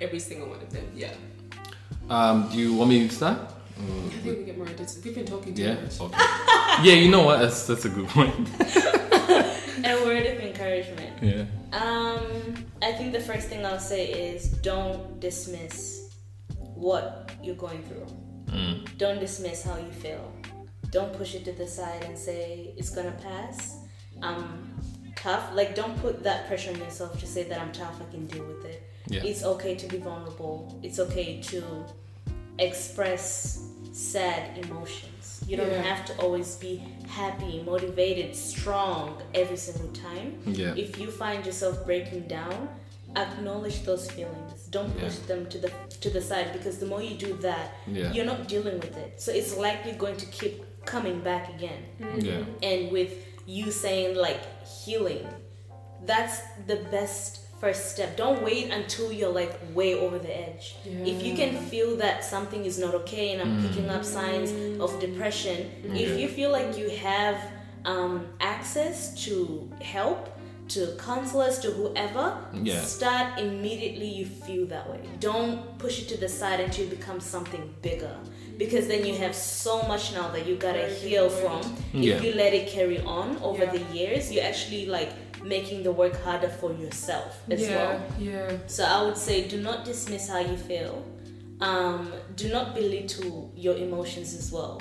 [0.00, 0.86] every single one of them.
[0.94, 1.12] Yeah.
[2.08, 3.38] Um, do you want me to start?
[3.80, 5.74] I think we get more into We've been talking too Yeah.
[5.80, 6.00] much.
[6.00, 6.16] Okay.
[6.82, 7.38] yeah, you know what?
[7.40, 8.34] That's that's a good point.
[9.82, 11.22] A word of encouragement.
[11.22, 11.44] Yeah.
[11.72, 16.10] Um, I think the first thing I'll say is don't dismiss
[16.58, 18.06] what you're going through.
[18.54, 18.98] Mm.
[18.98, 20.30] Don't dismiss how you feel.
[20.90, 23.78] Don't push it to the side and say it's gonna pass.
[24.22, 24.74] I'm
[25.16, 25.50] tough.
[25.54, 27.94] Like don't put that pressure on yourself to say that I'm tough.
[28.06, 28.82] I can deal with it.
[29.06, 29.22] Yeah.
[29.24, 30.78] It's okay to be vulnerable.
[30.82, 31.62] It's okay to
[32.58, 33.69] express
[34.00, 35.42] sad emotions.
[35.46, 35.82] You don't Yeah.
[35.82, 40.28] have to always be happy, motivated, strong every single time.
[40.46, 40.74] Yeah.
[40.84, 42.68] If you find yourself breaking down,
[43.16, 44.66] acknowledge those feelings.
[44.70, 45.26] Don't push Yeah.
[45.30, 45.70] them to the
[46.00, 48.12] to the side because the more you do that, Yeah.
[48.12, 49.20] you're not dealing with it.
[49.20, 50.54] So it's likely going to keep
[50.86, 51.82] coming back again.
[52.00, 52.20] Mm-hmm.
[52.28, 52.68] Yeah.
[52.68, 53.12] And with
[53.46, 54.40] you saying like
[54.84, 55.26] healing,
[56.06, 58.16] that's the best first step.
[58.16, 60.76] Don't wait until you're like way over the edge.
[60.84, 64.50] If you can feel that something is not okay and I'm picking up signs
[64.80, 65.70] of depression,
[66.04, 67.36] if you feel like you have
[67.84, 70.28] um, access to help,
[70.68, 72.26] to counselors, to whoever,
[72.62, 72.80] Yeah.
[72.80, 75.00] start immediately you feel that way.
[75.18, 78.16] Don't push it to the side until it becomes something bigger.
[78.56, 81.60] Because then you have so much now that you gotta heal from.
[81.92, 82.14] Yeah.
[82.16, 83.72] If you let it carry on over Yeah.
[83.76, 85.10] the years, you're actually like
[85.42, 88.02] making the work harder for yourself as yeah, well.
[88.18, 88.56] yeah.
[88.66, 91.04] So I would say do not dismiss how you feel.
[91.60, 94.80] Um, do not belittle your emotions as well.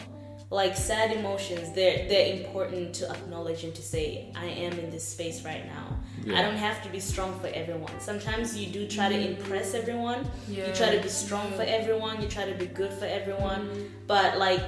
[0.51, 5.07] Like sad emotions, they're they're important to acknowledge and to say, I am in this
[5.07, 5.99] space right now.
[6.35, 7.99] I don't have to be strong for everyone.
[7.99, 10.29] Sometimes you do try to impress everyone.
[10.47, 10.67] Yeah.
[10.67, 12.21] You try to be strong for everyone.
[12.21, 13.91] You try to be good for everyone.
[14.07, 14.63] But like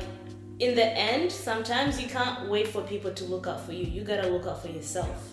[0.59, 3.85] in the end, sometimes you can't wait for people to look out for you.
[3.85, 5.31] You gotta look out for yourself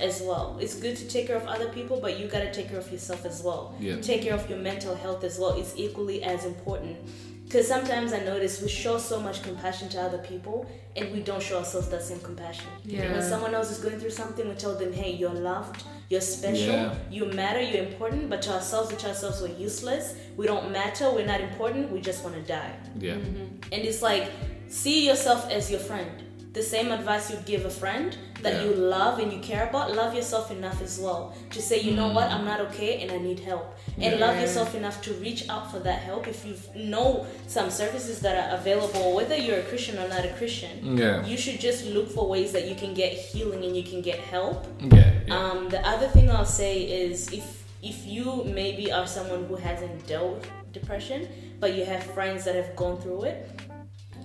[0.00, 0.58] as well.
[0.60, 3.24] It's good to take care of other people, but you gotta take care of yourself
[3.24, 3.74] as well.
[3.80, 4.00] Yeah.
[4.00, 5.58] Take care of your mental health as well.
[5.58, 6.96] It's equally as important.
[7.44, 11.42] Because sometimes I notice we show so much compassion to other people and we don't
[11.42, 12.66] show ourselves that same compassion.
[12.84, 13.10] Yeah.
[13.10, 16.74] When someone else is going through something, we tell them, hey, you're loved, you're special,
[16.74, 16.94] Yeah.
[17.10, 21.10] you matter, you're important, but to ourselves, we tell ourselves we're useless, we don't matter,
[21.10, 22.74] we're not important, we just want to die.
[22.98, 23.14] Yeah.
[23.14, 23.72] Mm-hmm.
[23.72, 24.30] And it's like,
[24.68, 26.10] see yourself as your friend.
[26.58, 28.64] The same advice you'd give a friend that Yeah.
[28.64, 31.22] you love and you care about, love yourself enough as well
[31.54, 33.66] to say, you know what, I'm not okay and I need help.
[34.04, 36.54] And love yourself enough to reach out for that help if you
[36.94, 40.74] know some services that are available, whether you're a Christian or not a Christian.
[41.02, 41.24] Yeah.
[41.30, 44.18] You should just look for ways that you can get healing and you can get
[44.18, 44.66] help.
[44.80, 45.12] Yeah.
[45.28, 45.36] yeah.
[45.38, 47.46] Um, the other thing I'll say is if
[47.82, 51.20] if you maybe are someone who hasn't dealt with depression,
[51.60, 53.36] but you have friends that have gone through it,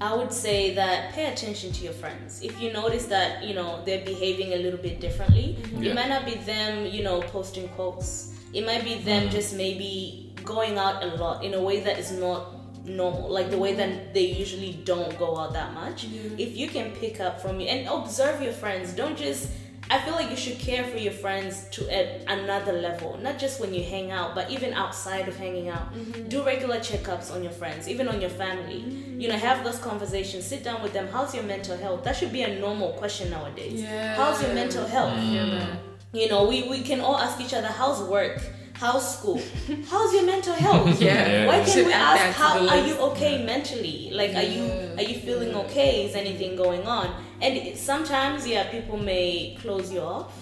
[0.02, 2.41] I would say that pay attention to your friends.
[2.41, 5.84] If you notice that you know they're behaving a little bit differently, mm-hmm.
[5.84, 5.91] Yeah.
[5.91, 8.34] it might not be them, you know, posting quotes.
[8.54, 9.32] It might be them uh-huh.
[9.32, 12.54] just maybe going out a lot in a way that is not
[12.86, 16.06] normal, like the way that they usually don't go out that much.
[16.08, 16.38] Mm-hmm.
[16.38, 19.50] If you can pick up from you and observe your friends, don't just.
[19.89, 23.59] I feel like you should care for your friends to at another level, not just
[23.59, 25.93] when you hang out, but even outside of hanging out.
[25.93, 26.29] Mm-hmm.
[26.29, 28.81] Do regular checkups on your friends, even on your family.
[28.81, 29.19] Mm-hmm.
[29.21, 30.45] You know, have those conversations.
[30.45, 31.07] Sit down with them.
[31.07, 32.03] How's your mental health?
[32.03, 33.81] That should be a normal question nowadays.
[33.81, 34.15] Yeah.
[34.15, 35.13] How's your mental health?
[35.59, 35.79] that.
[36.13, 38.41] You know, we, we can all ask each other, how's work?
[38.84, 39.41] How's school?
[39.89, 41.01] How's your mental health?
[41.01, 41.47] Yeah.
[41.47, 44.09] Why can't we ask how are you okay mentally?
[44.11, 44.63] Like are you
[44.97, 46.05] are you feeling okay?
[46.05, 47.07] Is anything going on?
[47.39, 50.34] And it, sometimes yeah, people may close you off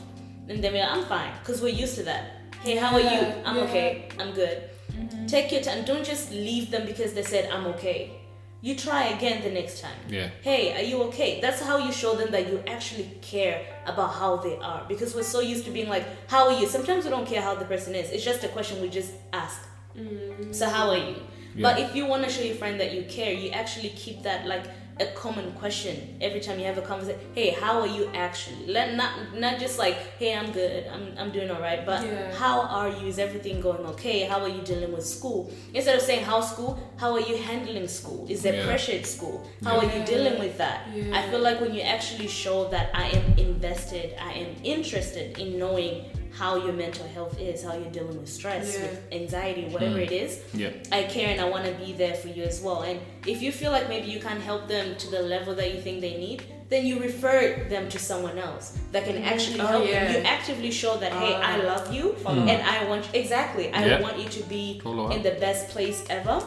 [0.49, 2.23] and then we're like, I'm fine because we're used to that.
[2.63, 3.21] Hey, how are you?
[3.45, 3.63] I'm yeah.
[3.65, 4.09] okay.
[4.17, 4.57] I'm good.
[5.27, 5.85] Take your time.
[5.85, 8.20] Don't just leave them because they said I'm okay.
[8.63, 10.29] You try again the next time yeah.
[10.41, 11.41] hey, are you okay?
[11.41, 14.85] That's how you show them that you actually care about how they are.
[14.87, 16.67] Because we're so used to being like, how are you?
[16.67, 18.11] Sometimes we don't care how the person is.
[18.11, 19.59] It's just a question we just ask.
[19.97, 20.53] Mm.
[20.53, 21.15] So how are you?
[21.59, 24.47] But if you want to show your friend that you care, you actually keep that
[24.47, 24.65] like
[25.01, 27.19] a common question every time you have a conversation.
[27.33, 28.67] Hey, how are you actually?
[28.67, 29.11] Let not
[29.45, 32.31] not just like, hey, I'm good, I'm, I'm doing all right, but Yeah.
[32.43, 33.07] how are you?
[33.07, 34.19] Is everything going okay?
[34.31, 35.51] How are you dealing with school?
[35.73, 38.21] Instead of saying how school, how are you handling school?
[38.29, 38.65] Is there Yeah.
[38.65, 39.37] pressure at school?
[39.63, 40.87] How are you dealing with that?
[41.11, 45.57] I feel like when you actually show that I am invested, I am interested in
[45.57, 48.83] knowing how your mental health is, how you're dealing with stress, Yeah.
[48.83, 49.73] with anxiety, mm-hmm.
[49.73, 50.39] whatever it is.
[50.53, 50.69] Yeah.
[50.91, 52.81] I care and I want to be there for you as well.
[52.83, 55.81] And if you feel like maybe you can't help them to the level that you
[55.81, 59.25] think they need, then you refer them to someone else that can mm-hmm.
[59.33, 60.05] actually Oh, help yeah.
[60.05, 60.21] them.
[60.23, 61.63] You actively show that, hey, I Ah.
[61.65, 63.69] love you Follow and I want exactly.
[63.73, 64.01] I Yeah.
[64.01, 66.41] want you to be Follow in the best place ever.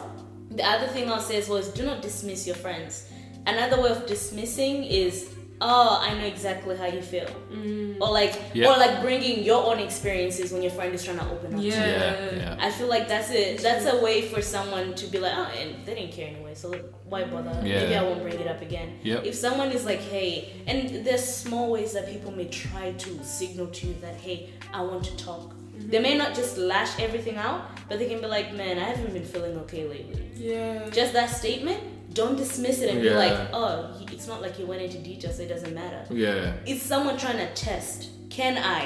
[0.49, 3.05] The other thing I'll say is was do not dismiss your friends.
[3.45, 5.29] Another way of dismissing is
[5.61, 7.99] oh I know exactly how you feel, mm.
[8.01, 8.69] or like Yeah.
[8.73, 11.59] or like bringing your own experiences when your friend is trying to open up.
[11.59, 11.71] to you.
[11.71, 11.87] Yeah.
[11.87, 12.35] Yeah.
[12.35, 12.57] Yeah.
[12.59, 13.61] I feel like that's it.
[13.61, 16.73] That's a way for someone to be like, oh, and they didn't care anyway, so
[17.07, 17.51] why bother?
[17.63, 17.79] Yeah.
[17.81, 18.99] Maybe I won't bring it up again.
[19.03, 19.25] Yep.
[19.25, 23.67] If someone is like, hey, and there's small ways that people may try to signal
[23.67, 25.53] to you that, hey, I want to talk.
[25.53, 25.89] Mm-hmm.
[25.89, 29.13] They may not just lash everything out, but they can be like, man, I haven't
[29.13, 30.29] been feeling okay lately.
[30.35, 30.89] Yeah.
[30.89, 31.81] Just that statement,
[32.15, 33.71] don't dismiss it and be like, oh,
[34.15, 36.53] it's not like he went into details, so it doesn't matter Yeah.
[36.65, 37.97] it's someone trying to test
[38.37, 38.81] can i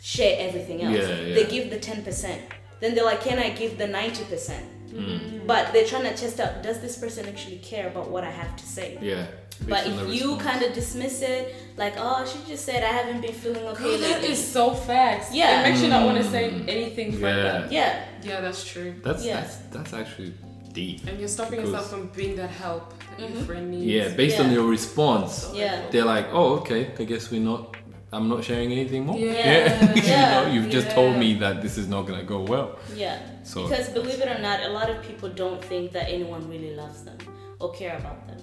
[0.00, 1.34] share everything else Yeah, yeah.
[1.36, 2.40] they give the 10%
[2.80, 4.60] then they're like can i give the 90%
[4.90, 5.46] Mm.
[5.46, 8.52] but they're trying to test out does this person actually care about what i have
[8.62, 9.26] to say Yeah.
[9.68, 12.92] but Based on if you kind of dismiss it like oh she just said i
[13.00, 15.32] haven't been feeling okay Girl, that lately is so fast.
[15.32, 15.60] Yeah.
[15.60, 16.44] It makes you not want to say
[16.76, 17.68] anything further.
[17.70, 18.90] yeah Yeah, that's true.
[19.06, 19.34] That's Yeah.
[19.40, 20.32] that's that's actually
[20.72, 21.06] deep.
[21.06, 23.44] And you're stopping yourself from being that help that your mm-hmm.
[23.44, 23.86] friend needs.
[23.86, 27.76] Yeah, based on your response, yeah they're like, oh, okay, I guess we're not.
[28.12, 29.16] I'm not sharing anything more.
[29.16, 29.94] Yeah.
[29.94, 30.42] you Yeah.
[30.42, 32.78] know, you've just told me that this is not gonna go well.
[32.96, 36.42] yeah So because believe it or not a lot of people don't think that anyone
[36.48, 37.18] really loves them
[37.60, 38.40] or care about them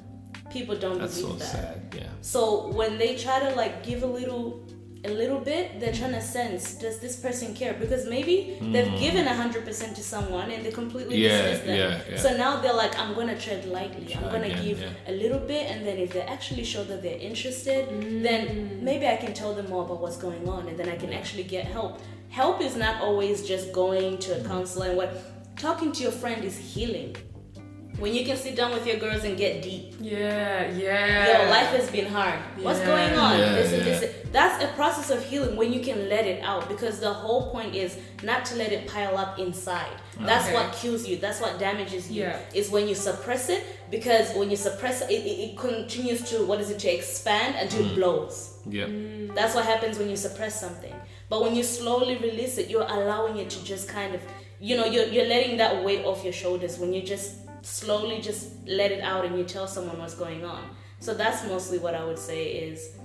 [0.50, 1.96] people don't that's so believe that sad.
[1.96, 2.08] Yeah.
[2.22, 4.66] So when they try to like give a little
[5.08, 7.74] a little bit, they're trying to sense does this person care?
[7.84, 11.24] Because maybe they've given hundred percent to someone and they completely Mm.
[11.28, 11.78] Yeah, dismiss them.
[11.78, 12.18] yeah, yeah.
[12.26, 14.14] So now they're like, I'm gonna tread lightly.
[14.16, 15.12] I'm gonna again, give yeah.
[15.12, 17.82] a little bit, and then if they actually show that they're interested,
[18.28, 21.12] then maybe I can tell them more about what's going on, and then I can
[21.14, 22.00] actually get help.
[22.30, 25.12] Help is not always just going to a counselor and what.
[25.58, 27.16] Talking to your friend is healing.
[28.00, 29.96] When you can sit down with your girls and get deep.
[30.00, 31.46] Yeah, yeah.
[31.46, 32.38] Yo, life has been hard.
[32.62, 33.40] What's going on?
[33.40, 33.84] Yeah, this yeah.
[33.84, 34.16] this.
[34.32, 37.74] That's a process of healing when you can let it out because the whole point
[37.74, 39.90] is not to let it pile up inside.
[40.20, 40.54] That's Okay.
[40.54, 41.18] what kills you.
[41.18, 42.22] That's what damages you.
[42.24, 42.38] Yeah.
[42.54, 46.46] Is when you suppress it because when you suppress it, it, it, it continues to
[46.46, 47.90] what is it to expand until Mm.
[47.92, 48.60] it blows.
[48.70, 48.88] Yeah.
[49.34, 50.94] That's what happens when you suppress something.
[51.30, 54.22] But when you slowly release it, you're allowing it to just kind of,
[54.60, 58.66] you know, you're, you're letting that weight off your shoulders when you just slowly just
[58.66, 60.70] let it out and you tell someone what's going on.
[61.00, 62.96] So that's mostly what I would say is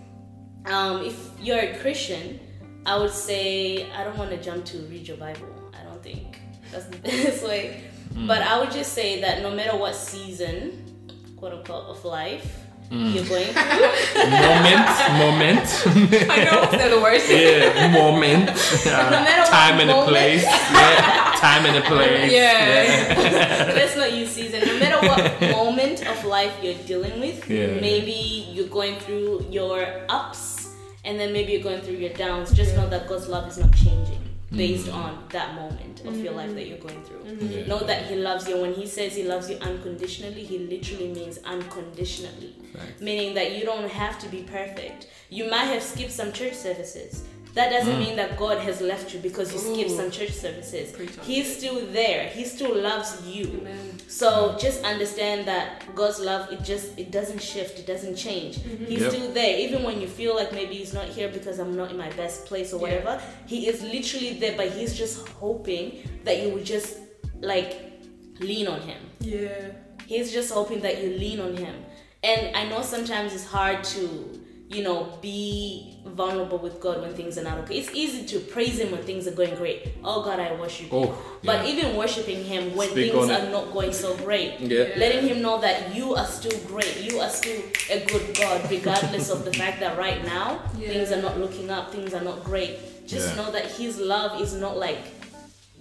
[0.66, 2.38] um, if you're a Christian,
[2.86, 5.48] I would say I don't want to jump to read your Bible.
[5.78, 6.38] I don't think
[6.70, 7.82] that's the best way.
[8.26, 11.06] But I would just say that no matter what season,
[11.36, 12.58] quote unquote, of life
[12.90, 14.86] you're going through, moment,
[15.16, 15.64] moment.
[16.30, 17.30] I know they're the worst.
[17.30, 18.50] yeah, moment.
[18.50, 20.42] Uh, matter what time and a place.
[20.44, 22.32] Yeah, time and a place.
[22.32, 23.72] Yeah.
[23.74, 24.60] let's not use season.
[24.64, 27.80] No matter what moment of life you're dealing with, Yeah.
[27.80, 30.74] maybe you're going through your ups
[31.04, 32.52] and then maybe you're going through your downs.
[32.52, 34.20] Just know that God's love is not changing
[34.52, 34.94] based mm.
[34.94, 36.68] on that moment of your life that mm.
[36.68, 37.24] you're going through.
[37.24, 37.52] Mm-hmm.
[37.52, 37.66] Yeah.
[37.66, 38.60] Know that He loves you.
[38.60, 42.54] When He says He loves you unconditionally, He literally means unconditionally.
[42.72, 43.00] Facts.
[43.00, 45.08] Meaning that you don't have to be perfect.
[45.28, 47.24] You might have skipped some church services.
[47.54, 47.98] That doesn't mm.
[47.98, 49.96] mean that God has left you because you skipped Ooh.
[49.96, 50.96] some church services.
[51.22, 52.28] He's still there.
[52.28, 53.44] He still loves you.
[53.44, 53.98] Amen.
[54.08, 58.56] So just understand that God's love it just it doesn't shift, it doesn't change.
[58.56, 58.84] Mm-hmm.
[58.86, 59.12] He's Yep.
[59.12, 59.58] still there.
[59.58, 62.46] Even when you feel like maybe he's not here because I'm not in my best
[62.46, 62.82] place or Yeah.
[62.82, 66.98] whatever, he is literally there, but he's just hoping that you would just
[67.40, 67.92] like
[68.40, 68.98] lean on him.
[69.20, 69.72] Yeah.
[70.06, 71.74] He's just hoping that you lean on him.
[72.22, 74.40] And I know sometimes it's hard to,
[74.72, 77.78] you know, be vulnerable with God when things are not okay.
[77.78, 79.94] It's easy to praise him when things are going great.
[80.02, 80.98] Oh God, I worship you.
[80.98, 84.60] Oh, But even worshiping him when Speak things are not going so great.
[84.60, 84.94] Yeah.
[84.96, 87.00] Letting him know that you are still great.
[87.00, 90.88] You are still a good God, regardless of the fact that right now Yeah.
[90.88, 93.06] things are not looking up, things are not great.
[93.06, 93.44] Just Yeah.
[93.44, 95.00] know that his love is not like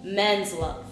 [0.02, 0.84] man's love.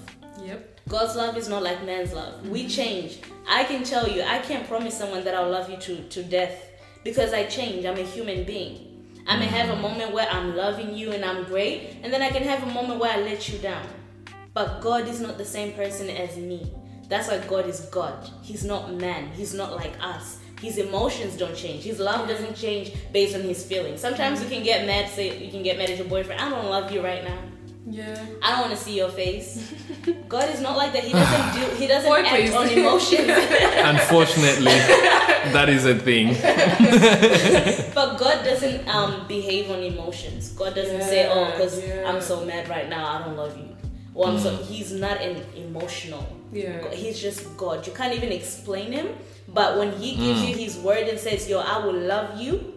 [0.45, 0.81] Yep.
[0.89, 2.49] God's love is not like man's love.
[2.49, 2.69] We mm-hmm.
[2.69, 3.19] change.
[3.49, 6.70] I can tell you, I can't promise someone that I'll love you to, to death
[7.05, 7.85] because I change.
[7.85, 8.87] I'm a human being.
[9.27, 12.31] I may have a moment where I'm loving you and I'm great, and then I
[12.31, 13.87] can have a moment where I let you down.
[14.55, 16.73] But God is not the same person as me.
[17.09, 18.29] That's why God is God.
[18.43, 19.31] He's not man.
[19.33, 20.39] He's not like us.
[20.61, 21.85] His emotions don't change.
[21.85, 24.01] His love doesn't change based on his feelings.
[24.01, 26.41] Sometimes you can get mad, say you can get mad at your boyfriend.
[26.41, 27.39] I don't love you right now.
[27.89, 28.27] Yeah.
[28.43, 29.73] I don't want to see your face.
[30.29, 31.03] God is not like that.
[31.05, 31.77] He doesn't do.
[31.77, 32.55] He doesn't Boy, act please.
[32.55, 33.27] on emotions.
[33.93, 34.73] Unfortunately,
[35.53, 36.35] that is a thing.
[37.95, 40.51] But God doesn't um, behave on emotions.
[40.53, 43.69] God doesn't say, "Oh, because Yeah, I'm so mad right now, I don't love you."
[44.15, 44.43] Or I'm Mm.
[44.43, 44.57] so.
[44.57, 46.27] He's not an emotional.
[46.53, 46.91] Yeah.
[46.93, 47.87] He's just God.
[47.87, 49.09] You can't even explain him.
[49.49, 50.49] But when He gives Mm.
[50.51, 52.75] you His word and says, "Yo, I will love you,"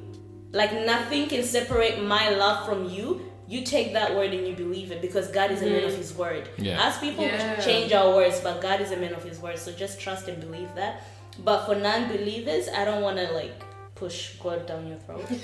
[0.52, 3.22] like nothing can separate my love from you.
[3.54, 5.98] You take that word and you believe it because God is a man of mm-hmm.
[5.98, 6.50] His word.
[6.58, 6.88] Yeah.
[6.88, 7.60] As people Yeah.
[7.60, 9.60] change our words, but God is a man of His word.
[9.60, 11.04] So just trust and believe that.
[11.44, 13.54] But for non-believers, I don't want to like
[13.94, 15.26] push God down your throat.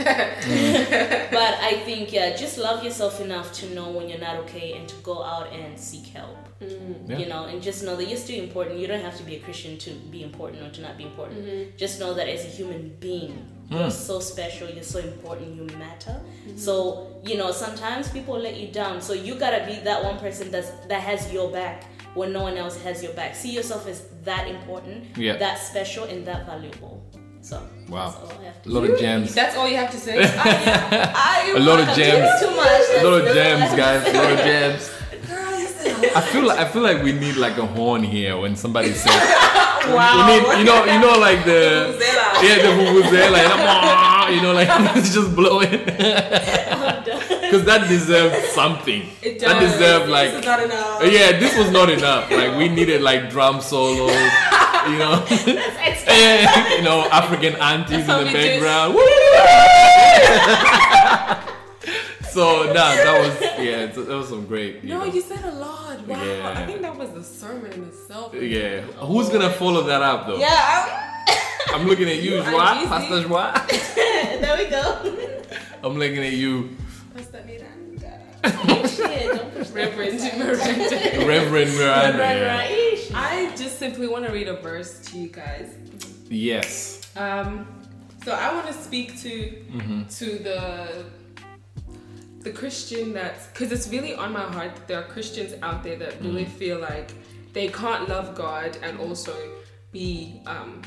[1.39, 4.89] but I think yeah, just love yourself enough to know when you're not okay and
[4.89, 6.37] to go out and seek help.
[6.59, 7.17] Yeah.
[7.19, 8.79] You know, and just know that you're still important.
[8.79, 11.45] You don't have to be a Christian to be important or to not be important.
[11.45, 11.77] Mm-hmm.
[11.77, 13.37] Just know that as a human being,
[13.69, 13.89] you're hmm.
[13.89, 14.69] so special.
[14.69, 15.55] You're so important.
[15.55, 16.19] You matter.
[16.19, 16.57] Mm-hmm.
[16.57, 19.01] So you know, sometimes people let you down.
[19.01, 21.83] So you gotta be that one person that's that has your back
[22.15, 23.35] when no one else has your back.
[23.35, 25.37] See yourself as that important, Yeah.
[25.37, 27.03] that special, and that valuable.
[27.41, 28.09] So Wow.
[28.09, 29.33] that's all I have A to lot of gems.
[29.33, 30.17] That's all you have to say.
[30.21, 32.41] I, A lot of gems.
[32.41, 32.81] too much.
[32.97, 34.07] A lot of gems, guys.
[34.07, 34.91] A lot of gems.
[36.01, 38.37] Girl, you said I feel like I feel like we need like a horn here
[38.37, 39.13] when somebody says.
[39.89, 40.27] wow.
[40.27, 42.43] We need, you know, you know, like the Vuvuzela.
[42.43, 45.79] yeah, the vuvuzela, like, "Ah," you know, like it's just blowing.
[47.49, 49.09] Because that deserved something.
[49.23, 49.71] It That does.
[49.73, 51.01] deserved This like is not enough.
[51.03, 52.29] yeah, this was not enough.
[52.29, 54.11] Like we needed like drum solos,
[54.85, 55.25] you know,
[56.77, 58.93] you know, African aunties in the background.
[62.39, 63.33] So nah, that was
[63.67, 64.83] yeah, that was some great.
[64.83, 65.05] You No, know.
[65.13, 65.97] you said a lot.
[66.07, 66.23] Wow.
[66.23, 66.53] Yeah.
[66.59, 68.33] I think that was the sermon in itself.
[68.33, 70.37] Yeah, who's gonna follow that up though?
[70.37, 71.25] Yeah,
[71.73, 72.87] I'm looking at you, You Joie, are busy.
[72.87, 74.39] Pastor Joie.
[74.41, 74.83] There we go.
[75.83, 76.75] I'm looking at you,
[77.15, 78.87] Pastor Miranda.
[78.87, 80.37] Shit, don't push Reverend aside.
[80.39, 81.27] Miranda.
[81.27, 82.23] Reverend Miranda.
[82.23, 83.11] Yeah.
[83.13, 85.67] I just simply want to read a verse to you guys.
[86.29, 87.01] Yes.
[87.17, 87.67] Um,
[88.23, 90.03] so I want to speak to Mm-hmm.
[90.19, 91.05] to the
[92.43, 95.97] the Christian that's because it's really on my heart that there are Christians out there
[95.97, 96.51] that really Mm.
[96.61, 97.11] feel like
[97.53, 99.33] they can't love God and also
[99.91, 100.81] be um,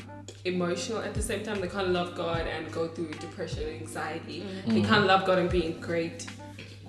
[0.45, 1.59] emotional at the same time.
[1.61, 4.45] They can't love God and go through depression and anxiety.
[4.67, 6.25] They can't love God and be in great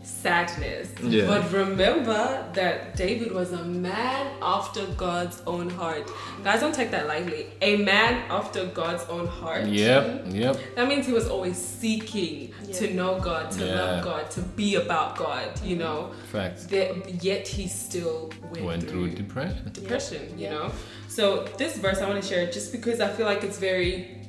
[0.05, 0.89] sadness.
[1.03, 1.27] Yeah.
[1.27, 6.11] But remember that David was a man after God's own heart.
[6.43, 7.47] Guys, don't take that lightly.
[7.63, 9.67] A man after God's own heart.
[9.67, 10.27] Yep.
[10.29, 10.61] Yep.
[10.77, 13.75] That means he was always seeking to know God, to Yeah.
[13.75, 16.11] love God, to be about God, you know.
[16.31, 16.67] Facts.
[16.67, 19.71] That, yet he still went, Went through, through depression.
[19.73, 20.71] depression, you know.
[21.09, 24.21] So this verse I want to share just because I feel like it's very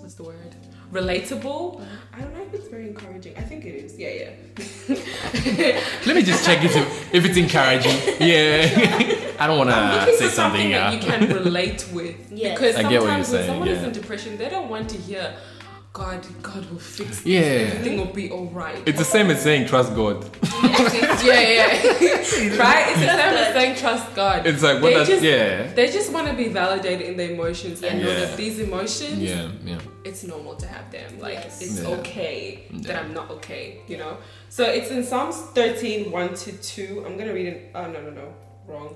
[0.00, 0.54] what's the word?
[0.92, 1.80] Relatable.
[1.80, 1.84] Uh-huh.
[2.14, 3.36] I don't know if it's very encouraging.
[3.36, 3.96] I think it is.
[3.98, 4.30] Yeah,
[4.88, 5.80] yeah.
[6.06, 7.96] Let me just check it if, if it's encouraging.
[8.20, 9.34] Yeah.
[9.38, 10.70] I don't want to say for something something.
[10.70, 12.16] that you can relate with.
[12.30, 12.58] Yes.
[12.58, 14.88] Because I sometimes get what you're when saying, someone is in depression, they don't want
[14.90, 15.34] to hear
[15.96, 17.26] God, God will fix this.
[17.26, 17.40] Yeah.
[17.40, 18.82] Everything will be alright.
[18.84, 20.16] It's the same as saying trust God.
[20.62, 21.66] yeah, yeah.
[22.64, 22.84] right?
[22.90, 24.46] It's the same as saying trust God.
[24.46, 25.72] It's like what They just- yeah.
[25.72, 29.48] They just want to be validated in their emotions and know that these emotions, Yeah.
[29.64, 29.78] Yeah.
[30.04, 31.18] it's normal to have them.
[31.18, 31.62] Like, Yes.
[31.62, 31.88] it's Yeah.
[31.96, 34.18] okay that I'm not okay, you know?
[34.50, 37.04] So it's in Psalms 13, 1 to 2.
[37.06, 37.70] I'm going to read it.
[37.74, 38.34] Oh, no, no, no.
[38.66, 38.94] Wrong.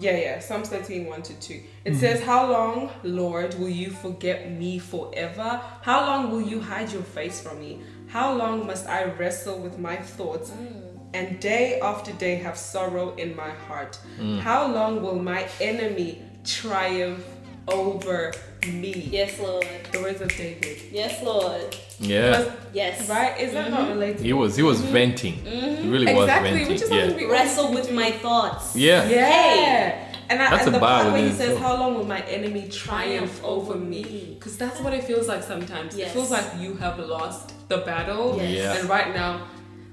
[0.00, 0.38] Yeah, yeah.
[0.38, 1.54] Psalms 13, 1 to 2.
[1.54, 2.00] It mm-hmm.
[2.00, 5.60] says, How long, Lord, will you forget me forever?
[5.82, 7.82] How long will you hide your face from me?
[8.08, 10.98] How long must I wrestle with my thoughts mm.
[11.14, 14.00] and day after day have sorrow in my heart?
[14.18, 14.40] Mm.
[14.40, 17.24] How long will my enemy triumph
[17.68, 18.32] over
[18.66, 19.08] me?
[19.10, 19.66] Yes, Lord.
[19.92, 20.78] The words of David.
[20.92, 21.76] Yes, Lord.
[21.98, 22.54] Yeah.
[22.72, 23.08] Yes.
[23.08, 23.38] Right?
[23.40, 23.90] Is that not mm-hmm.
[23.90, 24.20] related?
[24.20, 24.56] He was.
[24.56, 24.92] He was mm-hmm.
[24.92, 25.34] venting.
[25.34, 25.90] He mm-hmm.
[25.90, 26.68] really was Exactly, venting.
[26.72, 27.00] which is yeah.
[27.00, 28.76] something we Wrestle with my thoughts.
[28.76, 29.08] Yeah.
[29.08, 30.06] Yeah.
[30.30, 31.58] And, I, That's and a the part where he says, itself.
[31.60, 34.04] How long will my enemy triumph Triumph over over me?
[34.04, 34.36] me.
[34.38, 35.96] Because that's what it feels like sometimes.
[35.96, 38.36] It feels like you have lost the battle.
[38.36, 38.50] Yes.
[38.50, 38.80] Yeah.
[38.80, 39.48] And right now,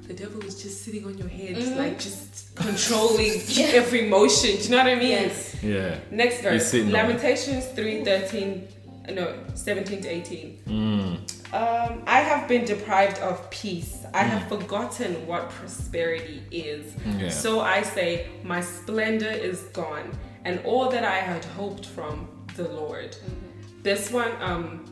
[0.07, 1.77] the devil is just sitting on your head, Mm-hmm.
[1.77, 3.33] like just controlling
[3.81, 4.51] every motion.
[4.57, 5.09] Do you know what I mean?
[5.09, 5.55] Yes.
[5.63, 5.99] Yeah.
[6.11, 6.67] Next verse.
[6.71, 6.97] sitting on it.
[7.03, 8.67] Lamentations 3 13,
[9.11, 10.59] no, 17 to 18.
[10.67, 11.53] Mm.
[11.53, 13.93] Um, I have been deprived of peace.
[14.13, 14.29] I Mm.
[14.29, 16.93] have forgotten what prosperity is.
[17.05, 17.29] Yeah.
[17.29, 20.07] So I say, My splendor is gone,
[20.45, 23.11] and all that I had hoped from the Lord.
[23.11, 23.83] Mm-hmm.
[23.83, 24.85] This one, um,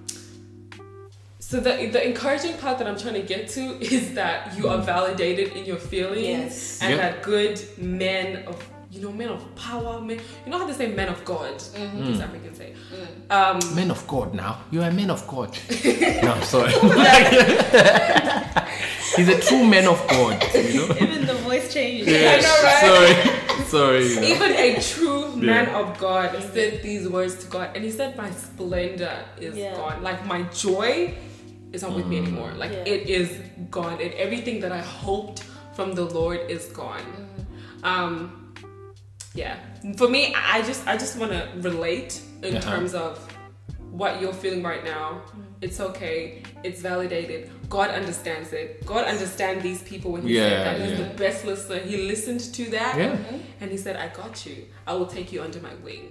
[1.47, 4.79] so the, the encouraging part that I'm trying to get to is that you are
[4.93, 6.79] validated in your feelings Yes.
[6.81, 6.99] and Yep.
[7.01, 8.55] that good men of
[8.91, 12.05] you know men of power men you know how to say men of God Mm-hmm.
[12.07, 12.69] these Africans say
[13.29, 14.53] um Men of God now.
[14.71, 15.49] You are a man of God.
[16.23, 16.71] no, I'm sorry.
[19.17, 20.43] He's a true man of God.
[20.53, 20.95] You know.
[21.03, 22.09] Even the voice voice changed.
[22.09, 22.81] I know, right?
[22.85, 23.13] Sorry,
[23.75, 24.03] sorry.
[24.07, 24.27] you know.
[24.33, 25.79] Even a true man Yeah.
[25.79, 29.75] of God said these words to God, and he said, "My splendor is Yeah.
[29.75, 30.03] gone.
[30.03, 31.13] Like my joy
[31.75, 32.51] is not with me anymore.
[32.63, 32.93] Like Yeah.
[32.93, 33.29] it is
[33.77, 35.39] gone, and everything that I hoped
[35.75, 37.85] from the Lord is gone." Mm-hmm.
[37.91, 38.53] Um,
[39.41, 39.55] yeah.
[39.99, 42.11] For me, I I just I just want to relate
[42.47, 42.71] in Uh-huh.
[42.71, 43.11] terms of
[44.01, 45.07] what you're feeling right now.
[45.65, 46.17] It's okay.
[46.67, 47.41] It's validated.
[47.77, 48.67] God understands it.
[48.93, 50.75] God understands these people when He Yeah, said that.
[50.83, 51.07] He's yeah.
[51.07, 51.79] the best listener.
[51.91, 53.15] He listened to that Yeah.
[53.61, 54.57] and He said, "I got you.
[54.89, 56.05] I will take you under my wing."